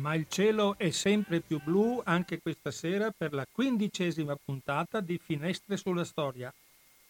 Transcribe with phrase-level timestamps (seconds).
[0.00, 5.20] ma il cielo è sempre più blu anche questa sera per la quindicesima puntata di
[5.22, 6.52] Finestre sulla Storia.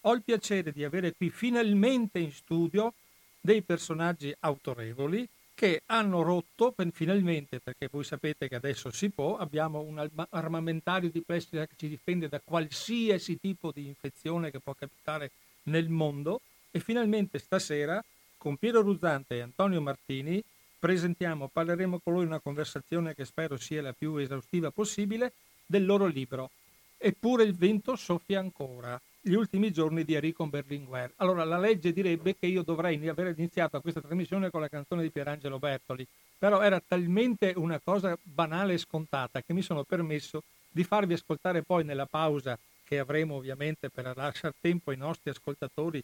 [0.01, 2.93] Ho il piacere di avere qui finalmente in studio
[3.39, 9.79] dei personaggi autorevoli che hanno rotto finalmente, perché voi sapete che adesso si può, abbiamo
[9.79, 15.31] un armamentario di plessila che ci difende da qualsiasi tipo di infezione che può capitare
[15.63, 18.03] nel mondo e finalmente stasera
[18.37, 20.43] con Piero Ruzzante e Antonio Martini
[20.81, 25.33] presentiamo, parleremo con loro in una conversazione che spero sia la più esaustiva possibile
[25.63, 26.49] del loro libro.
[26.97, 31.13] Eppure il vento soffia ancora, gli ultimi giorni di Enrico Berlinguer.
[31.17, 35.11] Allora la legge direbbe che io dovrei aver iniziato questa trasmissione con la canzone di
[35.11, 36.05] Pierangelo Bertoli,
[36.39, 41.61] però era talmente una cosa banale e scontata che mi sono permesso di farvi ascoltare
[41.61, 46.03] poi nella pausa che avremo ovviamente per lasciare tempo ai nostri ascoltatori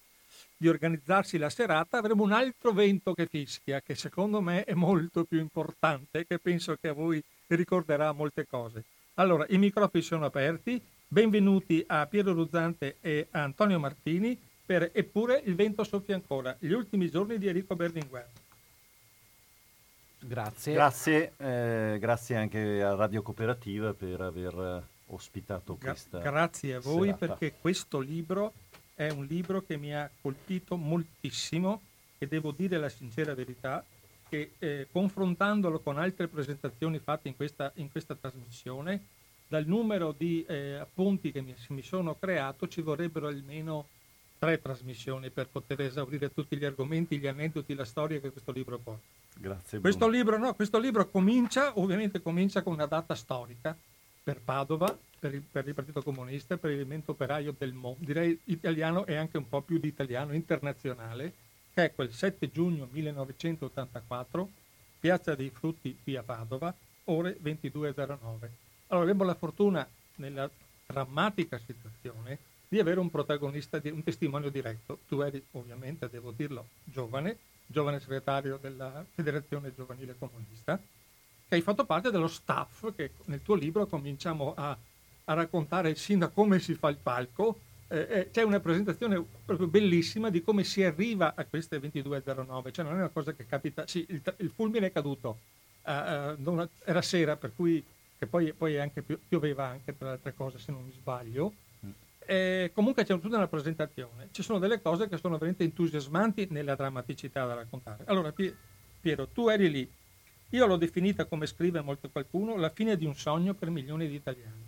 [0.55, 5.23] di organizzarsi la serata, avremo un altro vento che fischia, che secondo me è molto
[5.23, 8.83] più importante, che penso che a voi ricorderà molte cose.
[9.16, 15.41] Allora, i microfoni sono aperti, benvenuti a Piero Ruzzante e a Antonio Martini per Eppure
[15.45, 18.27] il vento soffia ancora, gli ultimi giorni di Enrico Berlinguer.
[20.19, 20.73] Grazie.
[20.73, 26.19] Grazie, eh, grazie anche a Radio Cooperativa per aver ospitato questa.
[26.19, 27.27] grazie a voi serata.
[27.27, 28.53] perché questo libro
[28.98, 31.81] è un libro che mi ha colpito moltissimo
[32.17, 33.86] e devo dire la sincera verità
[34.28, 39.06] che eh, confrontandolo con altre presentazioni fatte in questa, in questa trasmissione,
[39.48, 43.88] dal numero di eh, appunti che mi, mi, sono creato ci vorrebbero almeno
[44.40, 48.80] tre trasmissioni per poter esaurire tutti gli argomenti, gli aneddoti, la storia che questo libro
[48.80, 49.06] porta.
[49.36, 49.80] Grazie.
[49.80, 53.78] Questo libro, no, questo libro comincia, ovviamente comincia con una data storica
[54.28, 58.38] per Padova, per il, per il, Partito Comunista, per il movimento operaio del mondo, direi
[58.45, 61.31] italiano e anche un po' più di italiano, internazionale,
[61.73, 64.50] che è quel 7 giugno 1984,
[65.00, 66.75] Piazza dei Frutti qui a Padova,
[67.06, 68.50] ore 22.09.
[68.88, 70.50] Allora abbiamo la fortuna, nella
[70.86, 72.38] drammatica situazione,
[72.68, 75.00] di avere un protagonista, un testimone diretto.
[75.07, 80.78] Tu eri ovviamente, devo dirlo, giovane, giovane segretario della Federazione Giovanile Comunista,
[81.47, 84.78] che hai fatto parte dello staff che nel tuo libro cominciamo a
[85.30, 87.59] a raccontare sin da come si fa il palco.
[87.90, 92.84] Eh, eh, c'è una presentazione proprio bellissima di come si arriva a queste 22.09, cioè
[92.84, 95.40] non è una cosa che capita, sì, il, il fulmine è caduto,
[95.84, 97.81] uh, uh, era sera, per cui,
[98.18, 101.53] che poi, poi anche pioveva anche tra le altre cose se non mi sbaglio,
[101.86, 101.90] mm.
[102.25, 106.75] eh, comunque c'è tutta una presentazione, ci sono delle cose che sono veramente entusiasmanti nella
[106.75, 108.03] drammaticità da raccontare.
[108.07, 108.34] Allora
[109.00, 109.90] Piero, tu eri lì,
[110.50, 114.16] io l'ho definita come scrive molto qualcuno, la fine di un sogno per milioni di
[114.16, 114.66] italiani.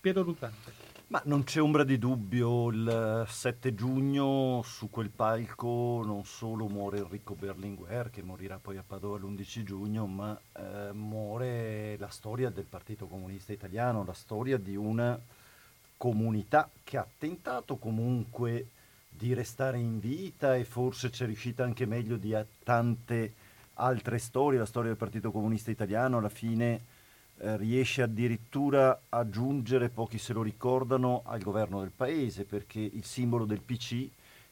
[0.00, 0.92] Piero Ruzzante.
[1.06, 6.98] Ma non c'è ombra di dubbio, il 7 giugno su quel palco non solo muore
[6.98, 12.64] Enrico Berlinguer, che morirà poi a Padova l'11 giugno, ma eh, muore la storia del
[12.64, 15.18] Partito Comunista Italiano, la storia di una
[15.96, 18.68] comunità che ha tentato comunque
[19.08, 23.34] di restare in vita e forse c'è riuscita anche meglio di tante
[23.74, 26.92] altre storie, la storia del Partito Comunista Italiano alla fine
[27.38, 33.04] eh, riesce addirittura a giungere, pochi se lo ricordano, al governo del paese, perché il
[33.04, 34.08] simbolo del PC,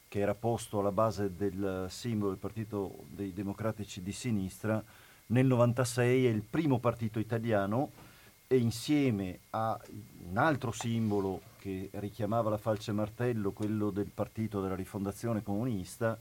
[0.07, 4.83] che era posto alla base del simbolo del Partito dei Democratici di Sinistra,
[5.27, 7.91] nel 96 è il primo partito italiano
[8.47, 9.79] e insieme a
[10.29, 16.19] un altro simbolo che richiamava la falce martello, quello del Partito della Rifondazione Comunista,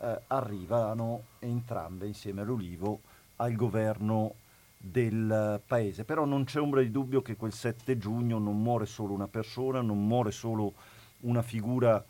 [0.00, 3.00] eh, arrivano entrambe insieme all'Ulivo
[3.36, 4.34] al governo
[4.76, 6.04] del paese.
[6.04, 9.80] Però non c'è ombra di dubbio che quel 7 giugno non muore solo una persona,
[9.80, 10.72] non muore solo
[11.20, 12.04] una figura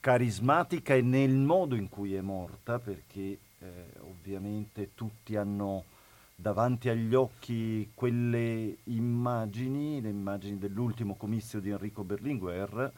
[0.00, 3.38] carismatica e nel modo in cui è morta, perché eh,
[4.00, 5.84] ovviamente tutti hanno
[6.34, 12.92] davanti agli occhi quelle immagini, le immagini dell'ultimo comizio di Enrico Berlinguer,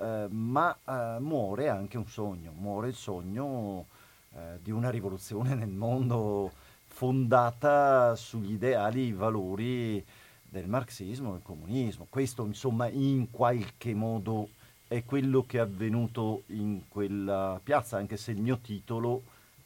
[0.00, 3.86] eh, ma eh, muore anche un sogno, muore il sogno
[4.34, 6.50] eh, di una rivoluzione nel mondo
[6.86, 10.04] fondata sugli ideali, i valori
[10.42, 12.06] del marxismo e del comunismo.
[12.08, 14.48] Questo insomma in qualche modo
[14.88, 19.22] è quello che è avvenuto in quella piazza, anche se il mio titolo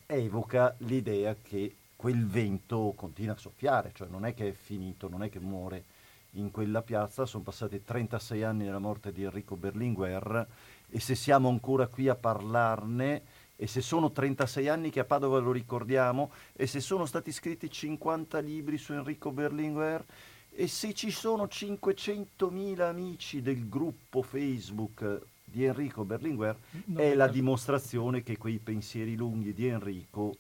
[0.07, 5.23] evoca l'idea che quel vento continua a soffiare, cioè non è che è finito, non
[5.23, 5.85] è che muore
[6.35, 10.47] in quella piazza, sono passati 36 anni dalla morte di Enrico Berlinguer
[10.89, 13.23] e se siamo ancora qui a parlarne
[13.57, 17.71] e se sono 36 anni che a Padova lo ricordiamo, e se sono stati scritti
[17.71, 20.05] 50 libri su Enrico Berlinguer,
[20.51, 27.29] e se ci sono 500.000 amici del gruppo Facebook di Enrico Berlinguer, no, è la
[27.29, 30.37] dimostrazione che quei pensieri lunghi di Enrico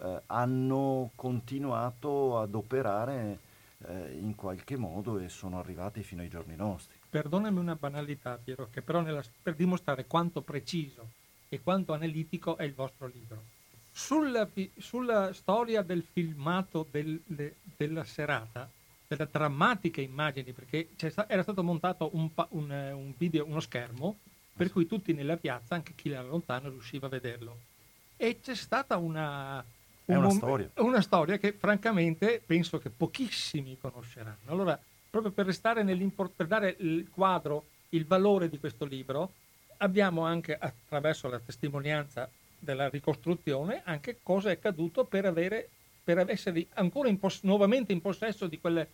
[0.00, 3.38] eh, hanno continuato ad operare
[3.86, 6.96] eh, in qualche modo e sono arrivati fino ai giorni nostri.
[7.08, 11.10] Perdonami una banalità, Piero, che però nella, per dimostrare quanto preciso
[11.48, 13.42] e quanto analitico è il vostro libro.
[13.90, 18.70] Sulla, sulla storia del filmato del, de, della serata,
[19.06, 20.90] delle drammatiche immagini, perché
[21.26, 24.18] era stato montato un, un, un video, uno schermo,
[24.54, 27.58] per cui tutti nella piazza, anche chi era lontano, riusciva a vederlo.
[28.16, 29.64] E c'è stata una,
[30.12, 30.70] un una, mom- storia.
[30.76, 34.38] una storia che francamente penso che pochissimi conosceranno.
[34.46, 34.78] Allora,
[35.10, 35.82] proprio per restare
[36.34, 39.32] per dare il quadro, il valore di questo libro,
[39.78, 42.28] abbiamo anche attraverso la testimonianza
[42.58, 45.68] della ricostruzione anche cosa è accaduto per, avere,
[46.02, 48.88] per essere ancora in pos- nuovamente in possesso di, quelle,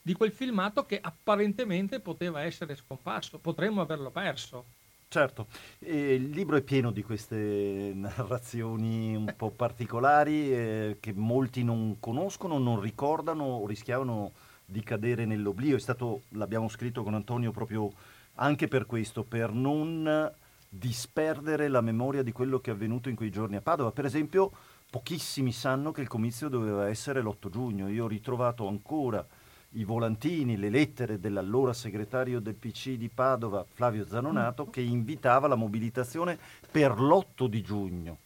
[0.00, 4.76] di quel filmato che apparentemente poteva essere scomparso, potremmo averlo perso.
[5.10, 5.46] Certo,
[5.78, 11.96] e il libro è pieno di queste narrazioni un po' particolari eh, che molti non
[11.98, 14.32] conoscono, non ricordano o rischiavano
[14.66, 15.78] di cadere nell'oblio.
[15.78, 17.90] Stato, l'abbiamo scritto con Antonio proprio
[18.34, 20.30] anche per questo, per non
[20.68, 23.92] disperdere la memoria di quello che è avvenuto in quei giorni a Padova.
[23.92, 24.52] Per esempio,
[24.90, 27.88] pochissimi sanno che il comizio doveva essere l'8 giugno.
[27.88, 29.26] Io ho ritrovato ancora
[29.72, 35.56] i volantini, le lettere dell'allora segretario del PC di Padova, Flavio Zanonato, che invitava la
[35.56, 36.38] mobilitazione
[36.70, 38.18] per l'8 di giugno.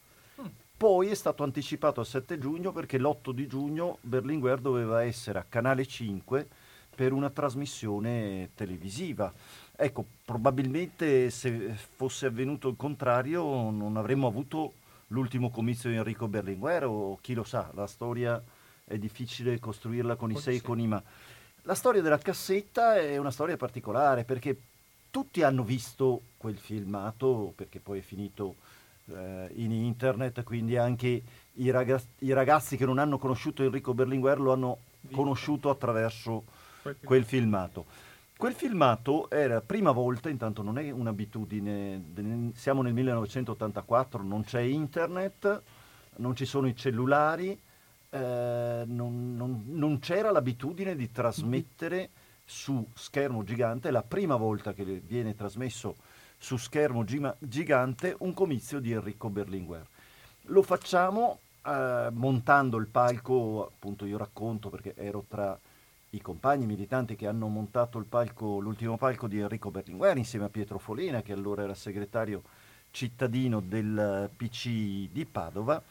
[0.77, 5.47] Poi è stato anticipato al 7 giugno perché l'8 di giugno Berlinguer doveva essere a
[5.49, 6.49] Canale 5
[6.95, 9.33] per una trasmissione televisiva.
[9.77, 14.75] Ecco, probabilmente se fosse avvenuto il contrario non avremmo avuto
[15.09, 18.43] l'ultimo comizio di Enrico Berlinguer o chi lo sa, la storia
[18.85, 21.03] è difficile costruirla con i sei con i ma.
[21.65, 24.57] La storia della cassetta è una storia particolare perché
[25.11, 28.57] tutti hanno visto quel filmato perché poi è finito
[29.07, 31.23] eh, in internet, quindi anche
[31.53, 34.79] i ragazzi, i ragazzi, che non hanno conosciuto Enrico Berlinguer lo hanno
[35.13, 36.45] conosciuto attraverso
[37.05, 37.85] quel filmato.
[38.37, 44.63] Quel filmato era la prima volta, intanto non è un'abitudine, siamo nel 1984, non c'è
[44.63, 45.63] internet,
[46.17, 47.57] non ci sono i cellulari,
[48.15, 52.11] eh, non, non, non, c'era l'abitudine di trasmettere
[52.45, 55.97] su schermo gigante, la prima volta che viene trasmesso
[56.37, 59.87] su schermo gima, gigante un comizio di Enrico Berlinguer.
[60.47, 65.59] Lo facciamo eh, montando il palco, appunto io racconto perché ero tra
[66.11, 70.79] i compagni militanti che hanno montato palco, l'ultimo palco di Enrico Berlinguer insieme a Pietro
[70.79, 72.43] Folina, che allora era segretario
[72.91, 75.83] cittadino del PC di Padova,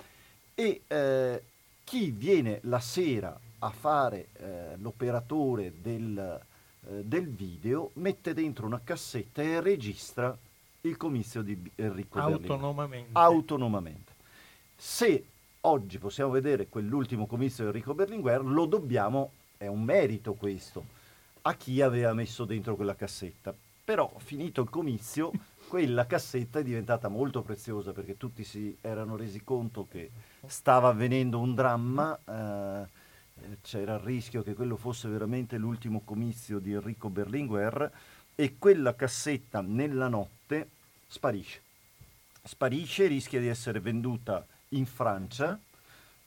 [0.53, 1.43] e eh,
[1.91, 6.41] chi viene la sera a fare eh, l'operatore del,
[6.87, 10.33] eh, del, video mette dentro una cassetta e registra
[10.83, 13.09] il comizio di Enrico Autonomamente.
[13.09, 13.09] Berlinguer.
[13.11, 14.11] Autonomamente.
[14.73, 15.25] Se
[15.59, 20.85] oggi possiamo vedere quell'ultimo comizio di Enrico Berlinguer, lo dobbiamo è un merito questo,
[21.41, 23.53] a chi aveva messo dentro quella cassetta.
[23.83, 25.33] Però finito il comizio,
[25.71, 30.11] quella cassetta è diventata molto preziosa perché tutti si erano resi conto che
[30.45, 32.87] stava avvenendo un dramma, eh,
[33.61, 37.89] c'era il rischio che quello fosse veramente l'ultimo comizio di Enrico Berlinguer
[38.35, 40.67] e quella cassetta nella notte
[41.07, 41.61] sparisce.
[42.43, 45.57] Sparisce, rischia di essere venduta in Francia,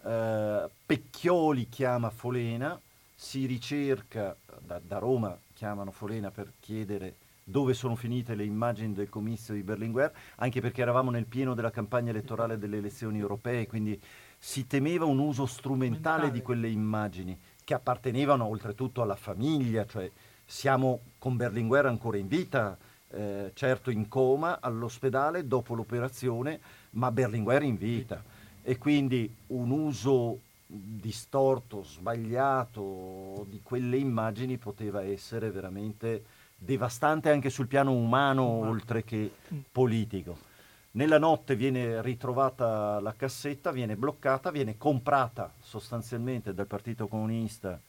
[0.05, 2.81] eh, Pecchioli chiama Folena,
[3.14, 9.10] si ricerca, da, da, Roma chiamano Folena per chiedere dove sono finite le immagini del
[9.10, 14.01] comizio di Berlinguer, anche perché eravamo nel pieno della campagna elettorale delle elezioni europee, quindi
[14.39, 20.10] si temeva un uso strumentale di quelle immagini che appartenevano oltretutto alla famiglia, cioè
[20.44, 22.77] siamo con Berlinguer ancora in vita,
[23.10, 26.60] eh, certo in coma all'ospedale dopo l'operazione,
[26.91, 28.22] ma Berlinguer in vita.
[28.63, 36.24] E quindi un uso distorto, sbagliato di quelle immagini poteva essere veramente
[36.65, 39.59] devastante anche sul piano umano oltre che mm.
[39.71, 40.53] politico.
[40.93, 47.81] Nella notte viene ritrovata la cassetta, viene bloccata, viene comprata sostanzialmente dal Partito Comunista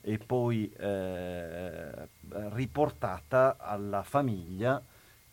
[0.00, 2.08] e poi eh,
[2.52, 4.82] riportata alla famiglia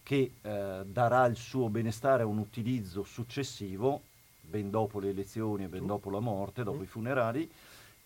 [0.04, 4.02] che eh, darà il suo benestare a un utilizzo successivo
[4.42, 7.50] ben dopo le elezioni e ben dopo la morte, dopo i funerali,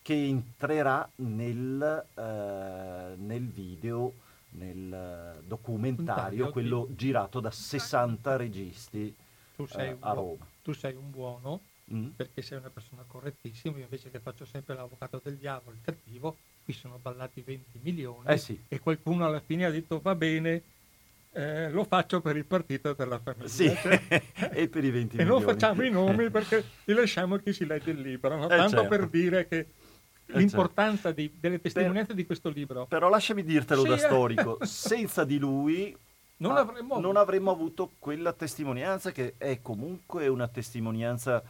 [0.00, 4.12] che entrerà nel, eh, nel video,
[4.56, 9.14] nel documentario, quello girato da 60 registi
[9.76, 10.46] eh, a Roma.
[10.62, 11.60] Tu sei un buono
[11.92, 12.08] mm.
[12.16, 16.36] perché sei una persona correttissima, io invece che faccio sempre l'avvocato del diavolo, il cattivo,
[16.64, 18.60] qui sono ballati 20 milioni eh sì.
[18.68, 20.62] e qualcuno alla fine ha detto va bene,
[21.32, 23.48] eh, lo faccio per il partito della famiglia.
[23.48, 24.02] Sì, cioè,
[24.52, 25.24] e per i 20 e milioni.
[25.24, 28.44] non facciamo i nomi perché li lasciamo a chi si legge il libro, no?
[28.46, 28.88] eh tanto certo.
[28.88, 29.66] per dire che
[30.26, 32.86] l'importanza di, delle testimonianze per, di questo libro.
[32.86, 35.96] Però lasciami dirtelo sì, da storico, senza di lui
[36.38, 37.00] non, avremmo...
[37.00, 41.42] non avremmo avuto quella testimonianza che è comunque una testimonianza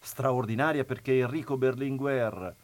[0.00, 2.54] straordinaria perché Enrico Berlinguer,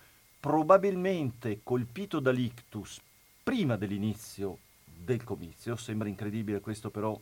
[0.41, 3.01] probabilmente colpito dall'ictus
[3.43, 7.19] prima dell'inizio del comizio, sembra incredibile questo però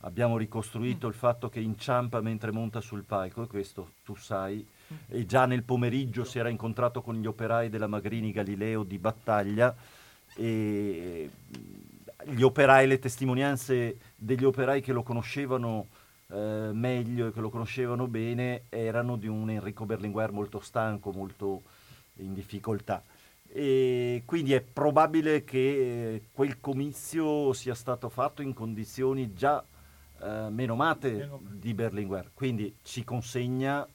[0.00, 1.10] abbiamo ricostruito mm.
[1.10, 4.66] il fatto che inciampa mentre monta sul palco e questo tu sai.
[5.08, 9.74] E già nel pomeriggio si era incontrato con gli operai della Magrini Galileo di battaglia
[10.34, 11.30] e
[12.24, 15.86] gli operai, le testimonianze degli operai che lo conoscevano
[16.28, 21.62] eh, meglio e che lo conoscevano bene erano di un Enrico Berlinguer molto stanco, molto
[22.16, 23.02] in difficoltà.
[23.48, 29.64] E quindi è probabile che quel comizio sia stato fatto in condizioni già
[30.20, 30.76] eh, meno
[31.40, 32.30] di Berlinguer.
[32.34, 33.86] Quindi ci consegna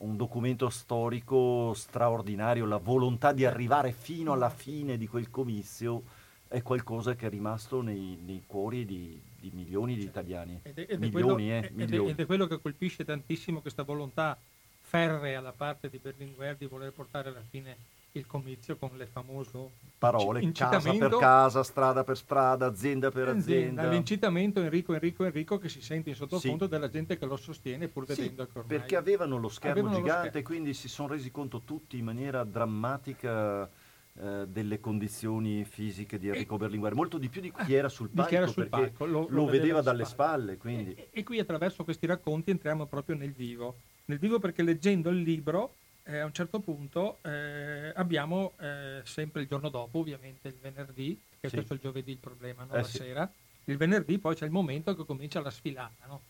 [0.00, 6.02] un documento storico straordinario, la volontà di arrivare fino alla fine di quel comizio
[6.48, 10.60] è qualcosa che è rimasto nei, nei cuori di, di, milioni di italiani.
[10.62, 12.10] Ed è, ed milioni, quello, eh, milioni.
[12.10, 14.36] Ed, è, quello che colpisce tantissimo questa volontà
[14.80, 17.76] ferrea da parte di Berlinguer di voler portare alla fine
[18.12, 23.88] il comizio con le famose parole casa per casa, strada per strada, azienda per azienda.
[23.88, 26.70] L'incitamento Enrico, Enrico, Enrico che si sente in sottofondo sì.
[26.70, 28.78] della gente che lo sostiene pur vedendo sì, che ormai...
[28.78, 30.48] Perché avevano lo schermo avevano gigante, lo schermo.
[30.48, 33.70] quindi si sono resi conto tutti in maniera drammatica
[34.12, 38.08] eh, delle condizioni fisiche di Enrico e, Berlinguer, molto di più di chi era sul
[38.08, 40.56] palco, era sul palco lo, lo, lo, vedeva dalle spalle.
[40.56, 43.76] spalle e, e, qui attraverso questi racconti entriamo proprio nel vivo,
[44.06, 49.42] nel vivo perché leggendo il libro eh, a un certo punto eh, abbiamo eh, sempre
[49.42, 51.54] il giorno dopo, ovviamente il venerdì, che sì.
[51.56, 52.74] questo è il giovedì il problema, no?
[52.74, 52.98] la sì.
[52.98, 53.30] sera,
[53.64, 56.22] il venerdì poi c'è il momento che comincia la sfilata, no?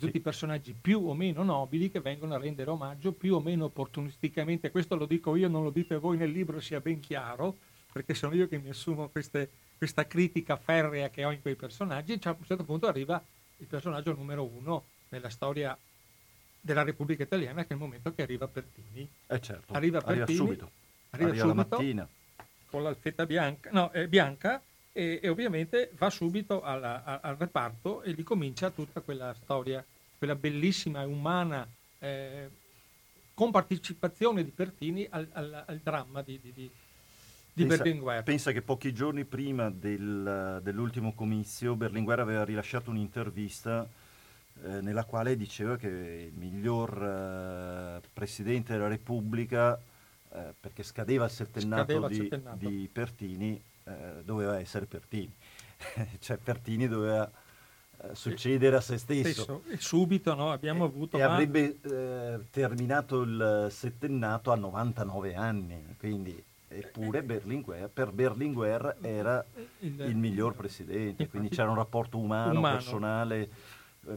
[0.00, 3.66] tutti i personaggi più o meno nobili che vengono a rendere omaggio più o meno
[3.66, 7.58] opportunisticamente, questo lo dico io, non lo dite voi nel libro, sia ben chiaro,
[7.92, 12.18] perché sono io che mi assumo queste, questa critica ferrea che ho in quei personaggi,
[12.18, 13.22] cioè, a un certo punto arriva
[13.58, 15.76] il personaggio numero uno nella storia
[16.60, 19.08] della Repubblica Italiana, che è il momento che arriva Pertini.
[19.26, 20.70] Eh certo, arriva, Pertini, arriva subito,
[21.10, 22.08] arriva, arriva subito, la mattina.
[22.68, 24.62] Con l'alfetta bianca, no, eh, bianca
[24.92, 29.84] e, e ovviamente va subito alla, a, al reparto e gli comincia tutta quella storia,
[30.18, 31.66] quella bellissima e umana
[31.98, 32.48] eh,
[33.34, 36.70] compartecipazione di Pertini al, al, al dramma di, di, di,
[37.52, 38.22] di pensa, Berlinguer.
[38.22, 43.88] Pensa che pochi giorni prima del, dell'ultimo comizio Berlinguer aveva rilasciato un'intervista
[44.64, 49.80] eh, nella quale diceva che il miglior eh, Presidente della Repubblica,
[50.32, 52.56] eh, perché scadeva il settennato, scadeva di, settennato.
[52.56, 55.32] di, Pertini, eh, doveva essere Pertini.
[56.20, 57.30] cioè Pertini doveva
[58.02, 59.62] eh, succedere a se stesso.
[59.68, 60.52] E subito no?
[60.52, 61.16] abbiamo avuto...
[61.16, 61.32] E ma...
[61.32, 69.44] avrebbe eh, terminato il settennato a 99 anni, quindi eppure Berlinguer, per Berlinguer era
[69.80, 72.74] il, il miglior presidente, quindi c'era un rapporto umano, umano.
[72.76, 73.48] personale.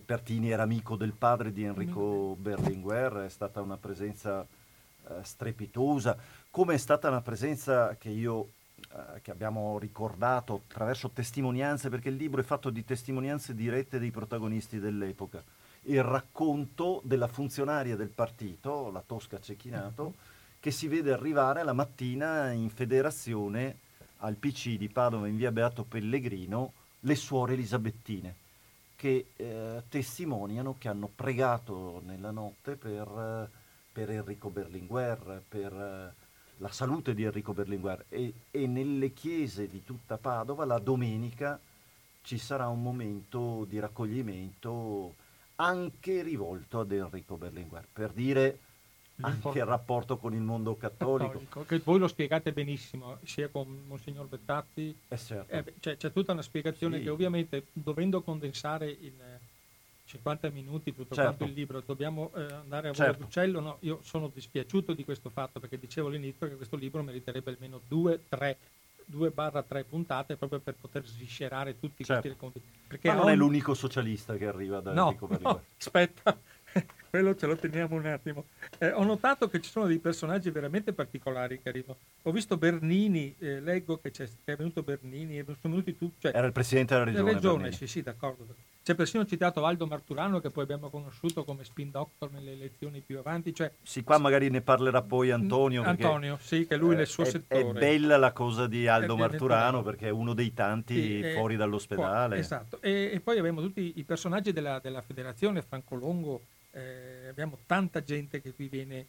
[0.05, 6.15] Pertini era amico del padre di Enrico Berlinguer, è stata una presenza eh, strepitosa,
[6.49, 8.47] come è stata una presenza che io
[8.91, 14.11] eh, che abbiamo ricordato attraverso testimonianze, perché il libro è fatto di testimonianze dirette dei
[14.11, 15.43] protagonisti dell'epoca.
[15.83, 20.13] Il racconto della funzionaria del partito, la Tosca Cecchinato,
[20.59, 23.79] che si vede arrivare la mattina in federazione
[24.19, 26.71] al PC di Padova in via Beato Pellegrino
[27.01, 28.41] le suore elisabettine
[29.03, 33.49] che eh, testimoniano che hanno pregato nella notte per, eh,
[33.91, 36.13] per Enrico Berlinguer, per eh,
[36.55, 38.05] la salute di Enrico Berlinguer.
[38.07, 41.59] E, e, nelle chiese di tutta Padova la domenica
[42.21, 45.15] ci sarà un momento di raccoglimento
[45.57, 47.85] anche rivolto ad Enrico Berlinguer.
[47.91, 48.57] Per dire
[49.23, 51.31] anche il rapporto con il mondo cattolico.
[51.31, 51.65] cattolico.
[51.65, 55.53] Che voi lo spiegate benissimo, sia con Monsignor Bettazzi, eh certo.
[55.53, 57.03] eh, c'è, c'è, tutta una spiegazione sì.
[57.03, 59.13] che ovviamente dovendo condensare in
[60.05, 61.29] 50 minuti tutto certo.
[61.29, 63.23] quanto il libro, dobbiamo eh, andare a certo.
[63.23, 67.51] d'uccello, no, io sono dispiaciuto di questo fatto perché dicevo all'inizio che questo libro meriterebbe
[67.51, 68.57] almeno due, tre
[69.05, 72.21] 2 barra 3 puntate proprio per poter sviscerare tutti certo.
[72.21, 72.61] questi racconti.
[72.87, 73.33] Perché Ma non ogni...
[73.33, 75.37] è l'unico socialista che arriva da no, Enrico.
[75.41, 76.37] No, aspetta,
[77.13, 78.45] quello ce lo teniamo un attimo.
[78.79, 81.99] Eh, ho notato che ci sono dei personaggi veramente particolari che arrivano.
[82.23, 86.21] Ho visto Bernini, eh, leggo che, che, è venuto Bernini, sono venuti tutti.
[86.21, 87.33] Cioè, Era il presidente della regione.
[87.33, 88.55] Regione, sì, sì, d'accordo.
[88.83, 93.19] C'è persino citato Aldo Marturano che poi abbiamo conosciuto come spin doctor nelle elezioni più
[93.19, 93.53] avanti.
[93.53, 95.83] Cioè, sì, qua magari ne parlerà poi Antonio.
[95.83, 97.61] Antonio, sì, che lui nel suo è, settore.
[97.61, 102.39] È bella la cosa di Aldo Marturano perché è uno dei tanti sì, fuori dall'ospedale.
[102.39, 102.81] esatto.
[102.81, 106.41] E, e, poi abbiamo tutti i personaggi della, della federazione, Franco Longo,
[106.73, 109.05] eh, abbiamo tanta gente che qui viene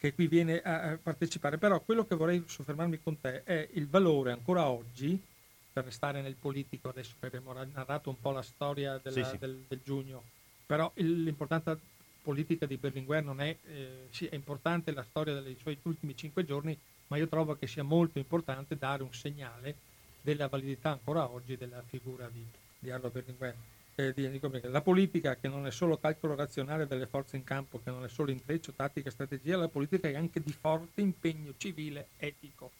[0.00, 4.32] che qui viene a, partecipare, però quello che vorrei soffermarmi con te è il valore
[4.32, 5.20] ancora oggi,
[5.70, 9.38] per restare nel politico, adesso che abbiamo narrato un po' la storia della, sì, sì.
[9.38, 10.24] Del, del, giugno,
[10.64, 11.78] però l'importanza
[12.22, 16.46] politica di Berlinguer non è, eh, sì, è importante la storia dei suoi ultimi cinque
[16.46, 16.76] giorni,
[17.08, 19.74] ma io trovo che sia molto importante dare un segnale
[20.22, 22.42] della validità ancora oggi della figura di,
[22.78, 23.54] di Arlo Berlinguer.
[24.00, 27.90] Eh, di la politica che non è solo calcolo razionale delle forze in campo, che
[27.90, 32.08] non è solo intreccio, tattica e strategia, la politica è anche di forte impegno civile,
[32.16, 32.70] etico.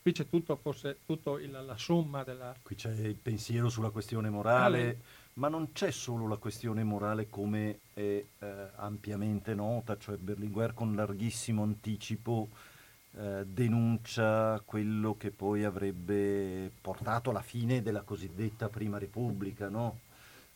[0.00, 2.54] Qui c'è tutto, forse tutto il, la somma della...
[2.62, 5.00] Qui c'è il pensiero sulla questione morale,
[5.34, 8.00] ma non c'è solo la questione morale come è
[8.38, 12.48] eh, ampiamente nota, cioè Berlinguer con larghissimo anticipo
[13.16, 20.06] eh, denuncia quello che poi avrebbe portato alla fine della cosiddetta Prima Repubblica, no?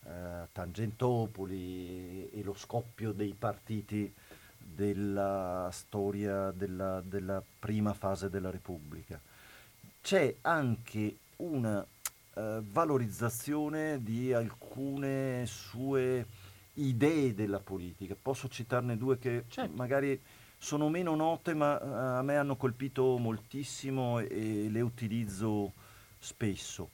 [0.05, 4.13] Eh, Tangentopoli e, lo scoppio dei partiti
[4.59, 9.21] della storia della, della, prima fase della Repubblica.
[10.01, 11.85] C'è anche una
[12.35, 16.27] eh, valorizzazione di alcune sue
[16.75, 18.17] idee della politica.
[18.21, 19.75] Posso citarne due che certo.
[19.75, 20.21] magari
[20.57, 25.73] sono meno note ma uh, a me hanno colpito moltissimo e le utilizzo
[26.19, 26.91] spesso.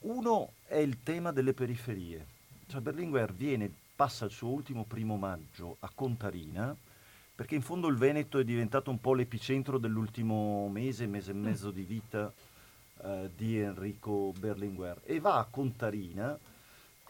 [0.00, 2.31] Uno è il tema delle periferie.
[2.72, 6.74] Cioè Berlinguer viene, passa il suo ultimo primo maggio a Contarina,
[7.34, 11.70] perché in fondo il Veneto è diventato un po' l'epicentro dell'ultimo mese, mese e mezzo
[11.70, 12.32] di vita
[12.96, 15.02] uh, di Enrico Berlinguer.
[15.04, 16.38] E va a Contarina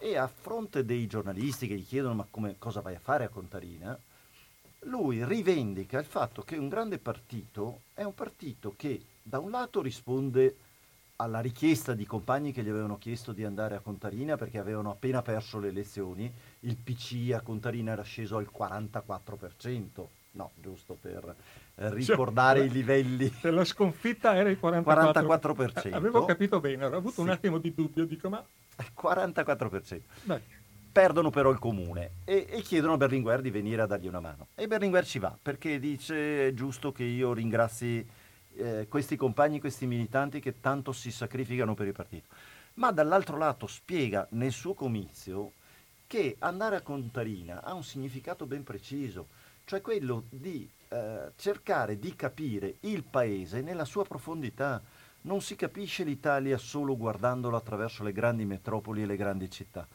[0.01, 3.29] e a fronte dei giornalisti che gli chiedono ma come, cosa vai a fare a
[3.29, 3.97] Contarina,
[4.87, 9.81] lui rivendica il fatto che un grande partito è un partito che da un lato
[9.81, 10.57] risponde
[11.23, 15.23] alla richiesta di compagni che gli avevano chiesto di andare a Contarina perché avevano appena
[15.23, 21.35] perso le elezioni, il PC a Contarina era sceso al 44%, no, giusto per
[21.77, 23.29] eh, ricordare cioè, i livelli.
[23.29, 24.83] Per la sconfitta era il 44%.
[24.83, 25.93] 44%.
[25.93, 27.21] Avevo capito bene, ho avuto sì.
[27.21, 28.45] un attimo di dubbio, dico ma...
[29.01, 30.01] 44%.
[30.25, 30.41] Dai
[30.93, 34.49] perdono però il comune e, e, chiedono a Berlinguer di venire a dargli una mano.
[34.55, 38.07] E Berlinguer ci va perché dice è giusto che io ringrazi
[38.57, 42.29] eh, questi compagni, questi militanti che tanto si sacrificano per il partito.
[42.75, 45.53] Ma dall'altro lato spiega nel suo comizio
[46.07, 49.29] che andare a Contarina ha un significato ben preciso,
[49.65, 54.81] cioè quello di eh, cercare di capire il paese nella sua profondità.
[55.25, 59.87] Non si capisce l'Italia solo guardandolo attraverso le grandi metropoli e le grandi città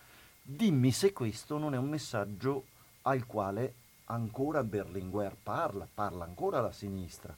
[0.50, 2.68] Dimmi se questo non è un messaggio
[3.02, 3.74] al quale
[4.06, 7.36] ancora Berlinguer parla, parla ancora la sinistra,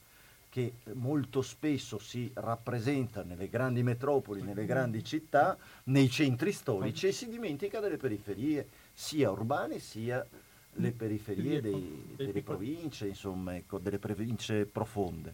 [0.50, 7.12] che molto spesso si rappresenta nelle grandi metropoli, nelle grandi città, nei centri storici e
[7.12, 10.26] si dimentica delle periferie, sia urbane sia
[10.74, 15.34] le periferie dei, delle province, insomma, ecco, delle province profonde.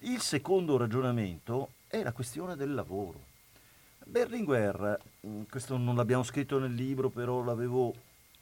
[0.00, 3.30] Il secondo ragionamento è la questione del lavoro.
[4.04, 7.94] Berlinguer, mm, questo non l'abbiamo scritto nel libro, però l'avevo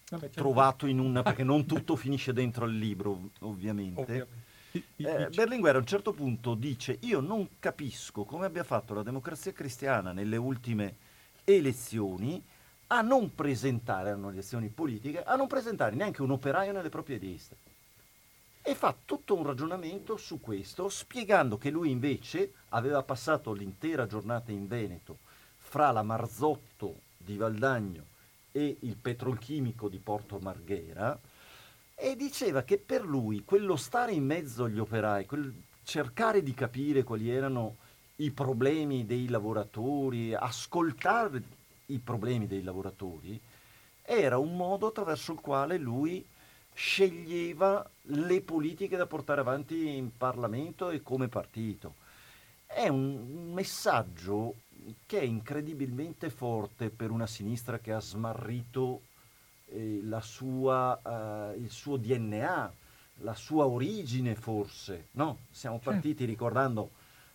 [0.09, 0.41] Vabbè, certo.
[0.41, 4.01] trovato in una, perché non tutto finisce dentro il libro, ovviamente.
[4.01, 4.40] ovviamente.
[4.73, 9.53] Eh, Berlinguer a un certo punto dice io non capisco come abbia fatto la democrazia
[9.53, 10.97] cristiana nelle ultime
[11.45, 12.43] elezioni
[12.93, 17.57] a non presentare, erano elezioni politiche, a non presentare neanche un operaio nelle proprie liste.
[18.63, 24.51] E fa tutto un ragionamento su questo, spiegando che lui invece aveva passato l'intera giornata
[24.53, 25.19] in Veneto
[25.57, 28.05] fra la Marzotto di Valdagno
[28.53, 31.19] e il petrolchimico di Porto Marghera
[32.03, 37.03] e diceva che per lui quello stare in mezzo agli operai, quel cercare di capire
[37.03, 37.77] quali erano
[38.17, 41.43] i problemi dei lavoratori, ascoltare
[41.87, 43.39] i problemi dei lavoratori,
[44.03, 46.25] era un modo attraverso il quale lui
[46.73, 51.97] sceglieva le politiche da portare avanti in Parlamento e come partito.
[52.65, 54.55] È un messaggio
[55.05, 59.03] che è incredibilmente forte per una sinistra che ha smarrito
[59.71, 62.75] eh, sua, eh, il suo DNA,
[63.19, 65.09] la sua origine forse.
[65.13, 65.39] No?
[65.51, 66.91] Siamo partiti ricordando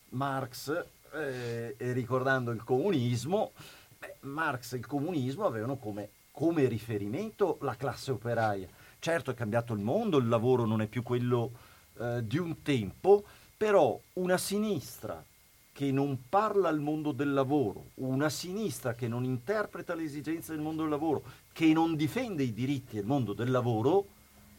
[0.09, 3.51] Marx eh, e ricordando il comunismo.
[3.97, 8.67] Beh, Marx e il comunismo avevano come, come riferimento la classe operaia.
[8.99, 11.51] Certo è cambiato il mondo, il lavoro non è più quello
[11.99, 13.23] eh, di un tempo,
[13.55, 15.23] però una sinistra
[15.71, 20.61] che non parla al mondo del lavoro, una sinistra che non interpreta le esigenze del
[20.61, 21.23] mondo del lavoro,
[21.55, 24.07] che non difende i diritti del mondo del lavoro,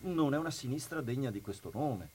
[0.04, 2.09] non è una sinistra degna di questo nome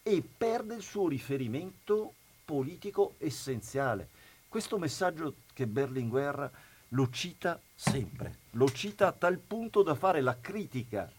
[0.00, 4.10] e perde il suo riferimento politico essenziale.
[4.46, 6.52] Questo messaggio che Berlinguer
[6.90, 11.10] lo cita sempre, lo cita a tal punto da fare la critica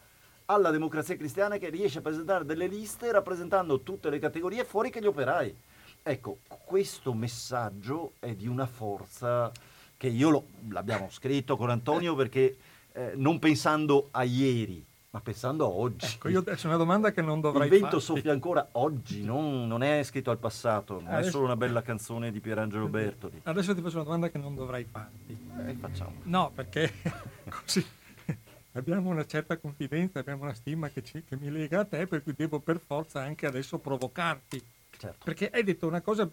[0.45, 5.01] alla democrazia cristiana che riesce a presentare delle liste rappresentando tutte le categorie fuori che
[5.01, 5.53] gli operai.
[6.01, 9.51] Ecco, questo messaggio è di una forza
[9.97, 12.55] che io lo, l'abbiamo scritto con Antonio perché
[12.99, 16.05] eh, non pensando a ieri, ma pensando a oggi.
[16.05, 17.75] Ecco, io adesso una domanda che non dovrei fare.
[17.75, 18.13] Il vento farti.
[18.13, 21.29] soffia ancora oggi, non, non, è scritto al passato, non adesso...
[21.29, 23.39] è solo una bella canzone di Pierangelo Bertoli.
[23.43, 25.37] Adesso ti faccio una domanda che non dovrei farti.
[25.65, 26.15] Eh, facciamo.
[26.23, 26.91] No, perché
[27.49, 27.85] così
[28.73, 32.21] abbiamo una certa confidenza, abbiamo una stima che, ci, che mi lega a te, per
[32.21, 34.61] cui devo per forza anche adesso provocarti.
[34.97, 35.23] Certo.
[35.23, 36.29] Perché hai detto una cosa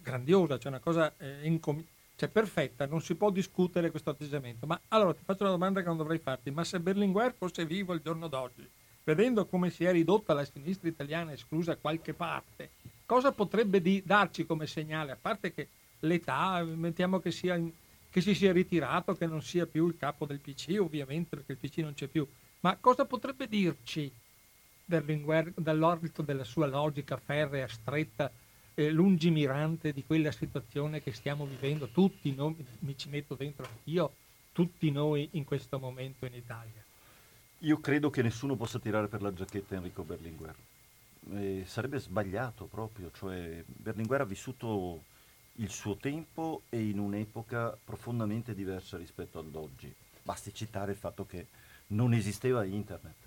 [0.00, 1.84] grandiosa, cioè una cosa eh, incom-
[2.16, 4.66] cioè perfetta, non si può discutere questo atteggiamento.
[4.66, 7.92] Ma allora ti faccio una domanda che non dovrei farti, ma se Berlinguer fosse vivo
[7.92, 8.68] il giorno d'oggi,
[9.02, 12.70] vedendo come si è ridotta la sinistra italiana, esclusa qualche parte,
[13.04, 15.12] cosa potrebbe di- darci come segnale?
[15.12, 15.68] A parte che
[16.00, 17.60] l'età, mettiamo che, sia
[18.10, 21.58] che si sia ritirato, che non sia più il capo del PC, ovviamente, perché il
[21.58, 22.26] PC non c'è più,
[22.60, 24.10] ma cosa potrebbe dirci
[24.86, 28.30] Berlinguer dall'orbito della sua logica ferrea, stretta,
[28.74, 34.14] eh, lungimirante di quella situazione che stiamo vivendo tutti noi, mi ci metto dentro io,
[34.52, 36.82] tutti noi in questo momento in Italia.
[37.60, 40.54] Io credo che nessuno possa tirare per la giacchetta Enrico Berlinguer.
[41.32, 45.02] Eh, sarebbe sbagliato proprio, cioè Berlinguer ha vissuto
[45.58, 49.92] il suo tempo e in un'epoca profondamente diversa rispetto ad oggi.
[50.22, 51.46] Basti citare il fatto che
[51.88, 53.23] non esisteva internet.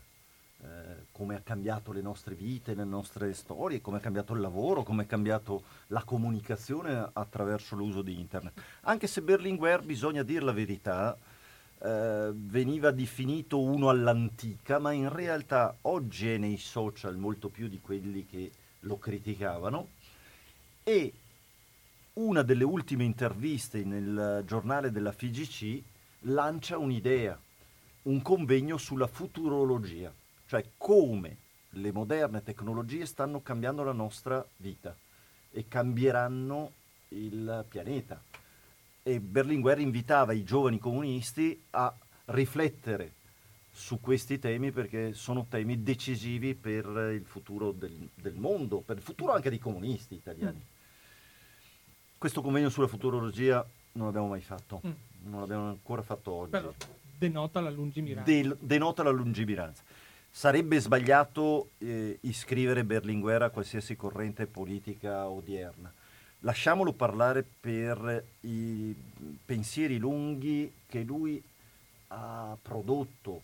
[0.63, 4.81] Eh, come ha cambiato le nostre vite, le nostre storie, come ha cambiato il lavoro,
[4.81, 8.59] come è cambiato la comunicazione attraverso l'uso di internet.
[8.81, 11.15] Anche se Berlinguer, bisogna dire la verità,
[11.79, 17.79] eh, veniva definito uno all'antica, ma in realtà oggi è nei social molto più di
[17.79, 19.89] quelli che lo criticavano
[20.83, 21.13] e
[22.13, 25.83] una delle ultime interviste nel giornale della FIGC
[26.21, 27.39] lancia un'idea,
[28.03, 30.11] un convegno sulla futurologia
[30.47, 31.37] cioè come
[31.71, 34.95] le moderne tecnologie stanno cambiando la nostra vita
[35.51, 36.71] e cambieranno
[37.09, 38.21] il pianeta.
[39.03, 41.93] E Berlinguer invitava i giovani comunisti a
[42.25, 43.13] riflettere
[43.71, 49.03] su questi temi perché sono temi decisivi per il futuro del, del mondo, per il
[49.03, 50.57] futuro anche dei comunisti italiani.
[50.57, 50.75] Mm.
[52.17, 54.91] Questo convegno sulla futurologia non l'abbiamo mai fatto, mm.
[55.29, 56.51] non l'abbiamo ancora fatto oggi.
[56.51, 56.73] Però
[57.17, 58.31] denota la lungimiranza.
[58.31, 59.83] Del, denota la lungimiranza.
[60.37, 65.91] Sarebbe sbagliato eh, iscrivere Berlinguer a qualsiasi corrente politica odierna.
[66.41, 68.95] Lasciamolo parlare per i
[69.43, 71.41] pensieri lunghi che lui
[72.09, 73.41] ha prodotto.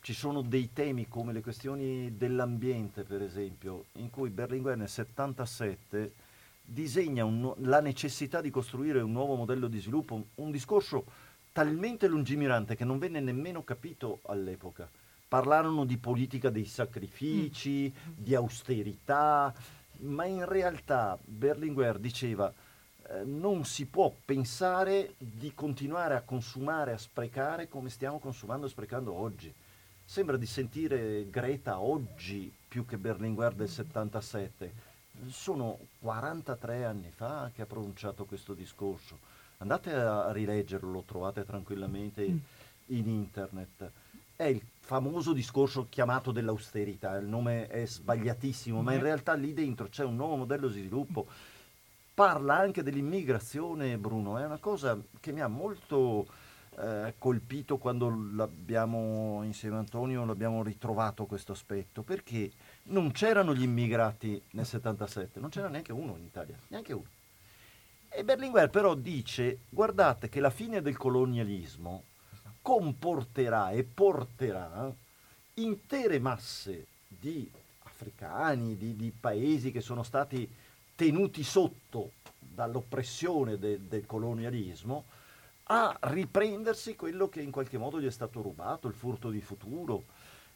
[0.00, 6.12] Ci sono dei temi come le questioni dell'ambiente, per esempio, in cui Berlinguer nel 77
[6.62, 11.04] disegna un, la necessità di costruire un nuovo modello di sviluppo, un, un discorso
[11.50, 14.88] talmente lungimirante che non venne nemmeno capito all'epoca
[15.28, 18.12] parlarono di politica dei sacrifici, mm.
[18.16, 19.54] di austerità,
[19.98, 22.52] ma in realtà Berlinguer diceva
[23.10, 28.70] eh, non si può pensare di continuare a consumare, a sprecare come stiamo consumando e
[28.70, 29.52] sprecando oggi.
[30.04, 34.86] Sembra di sentire Greta oggi più che Berlinguer del 77.
[35.28, 39.18] Sono 43 anni fa che ha pronunciato questo discorso.
[39.58, 42.38] Andate a rileggerlo, lo trovate tranquillamente mm.
[42.86, 43.90] in internet.
[44.40, 49.88] È il famoso discorso chiamato dell'austerità, il nome è sbagliatissimo, ma in realtà lì dentro
[49.88, 51.26] c'è un nuovo modello di sviluppo.
[52.14, 56.24] Parla anche dell'immigrazione, Bruno, è una cosa che mi ha molto
[56.78, 62.52] eh, colpito quando l'abbiamo, insieme a Antonio, l'abbiamo ritrovato questo aspetto, perché
[62.84, 67.08] non c'erano gli immigrati nel 77, non c'era neanche uno in Italia, neanche uno.
[68.08, 72.04] E Berlinguer però dice, guardate che la fine del colonialismo
[72.68, 74.94] comporterà e porterà
[75.54, 77.50] intere masse di
[77.84, 80.46] africani, di, di paesi che sono stati
[80.94, 85.06] tenuti sotto dall'oppressione de, del colonialismo,
[85.70, 90.04] a riprendersi quello che in qualche modo gli è stato rubato, il furto di futuro.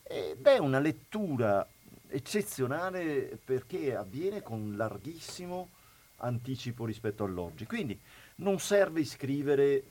[0.02, 1.66] Ed è una lettura
[2.08, 5.70] eccezionale perché avviene con larghissimo
[6.16, 7.64] anticipo rispetto all'oggi.
[7.64, 7.98] Quindi
[8.36, 9.82] non serve iscrivere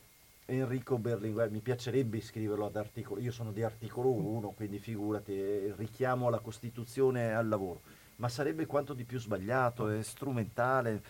[0.52, 5.74] Enrico Berlinguer, mi piacerebbe iscriverlo ad articolo, io sono di articolo 1, quindi figurati, eh,
[5.78, 7.82] richiamo alla Costituzione e al lavoro,
[8.18, 11.02] ma sarebbe quanto di più sbagliato, è strumentale,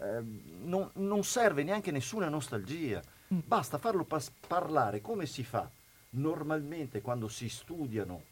[0.00, 0.22] eh,
[0.64, 3.00] non, non, serve neanche nessuna nostalgia,
[3.32, 3.38] mm.
[3.46, 5.68] basta farlo pas- parlare come si fa?
[6.10, 8.22] Normalmente quando si studiano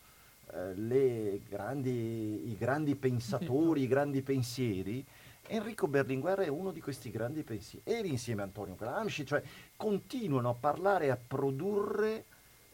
[0.52, 5.02] eh, grandi, i grandi pensatori, i grandi pensieri,
[5.48, 9.42] Enrico Berlinguer è uno di questi grandi pensieri, eri insieme a Antonio Gramsci, cioè
[9.78, 12.24] continuano a parlare e a produrre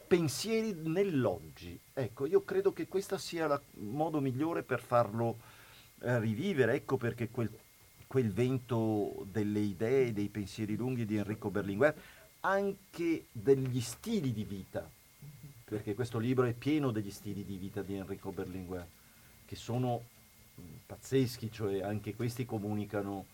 [0.07, 1.79] pensieri nell'oggi.
[1.93, 5.37] Ecco, io credo che questo sia il modo migliore per farlo
[6.01, 7.49] eh, rivivere, ecco perché quel,
[8.07, 11.95] quel vento delle idee, dei pensieri lunghi di Enrico Berlinguer,
[12.39, 14.89] anche degli stili di vita,
[15.63, 18.87] perché questo libro è pieno degli stili di vita di Enrico Berlinguer,
[19.45, 20.01] che sono
[20.87, 23.25] pazzeschi, cioè anche questi comunicano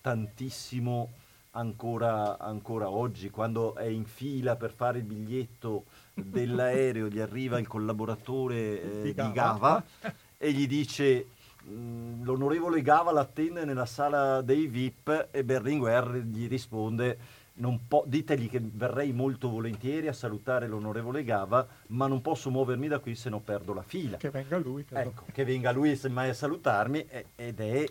[0.00, 1.24] tantissimo
[1.56, 7.66] ancora, ancora oggi, quando è in fila per fare il biglietto dell'aereo, gli arriva il
[7.66, 9.32] collaboratore eh, di, Gava.
[9.32, 9.84] Gava
[10.38, 11.26] e gli dice
[11.68, 17.44] mm, l'onorevole Gava l'attende nella sala dei VIP e Berlinguer gli risponde
[17.88, 22.98] po- ditegli che verrei molto volentieri a salutare l'onorevole Gava, ma non posso muovermi da
[22.98, 24.18] qui se no perdo la fila.
[24.18, 24.84] Che venga lui.
[24.88, 27.86] Ecco, che venga lui semmai a salutarmi ed è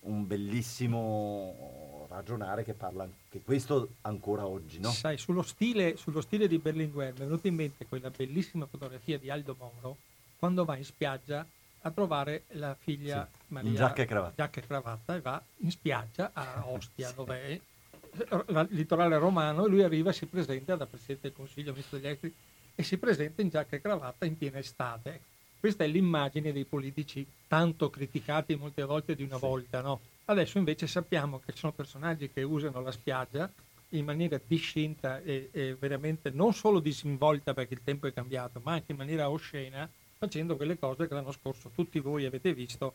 [0.00, 1.77] un bellissimo
[2.18, 4.90] ragionare che parla anche questo ancora oggi, no?
[4.90, 9.18] Sai, sullo stile, sullo stile di Berlinguer mi è venuta in mente quella bellissima fotografia
[9.18, 9.96] di Aldo Moro
[10.38, 11.46] quando va in spiaggia
[11.82, 14.34] a trovare la figlia sì, Maria in giacca e cravatta.
[14.36, 17.14] giacca e cravatta e va in spiaggia a Ostia, sì.
[17.14, 17.60] dove è
[18.70, 22.34] litorale romano e lui arriva e si presenta da Presidente del Consiglio, Ministro degli Esteri
[22.74, 25.20] e si presenta in giacca e cravatta in piena estate.
[25.58, 29.40] Questa è l'immagine dei politici tanto criticati molte volte di una sì.
[29.40, 30.00] volta, no?
[30.30, 33.50] Adesso invece sappiamo che ci sono personaggi che usano la spiaggia
[33.92, 38.72] in maniera discinta e, e, veramente non solo disinvolta perché il tempo è cambiato, ma
[38.72, 39.88] anche in maniera oscena,
[40.18, 42.92] facendo quelle cose che l'anno scorso tutti voi avete visto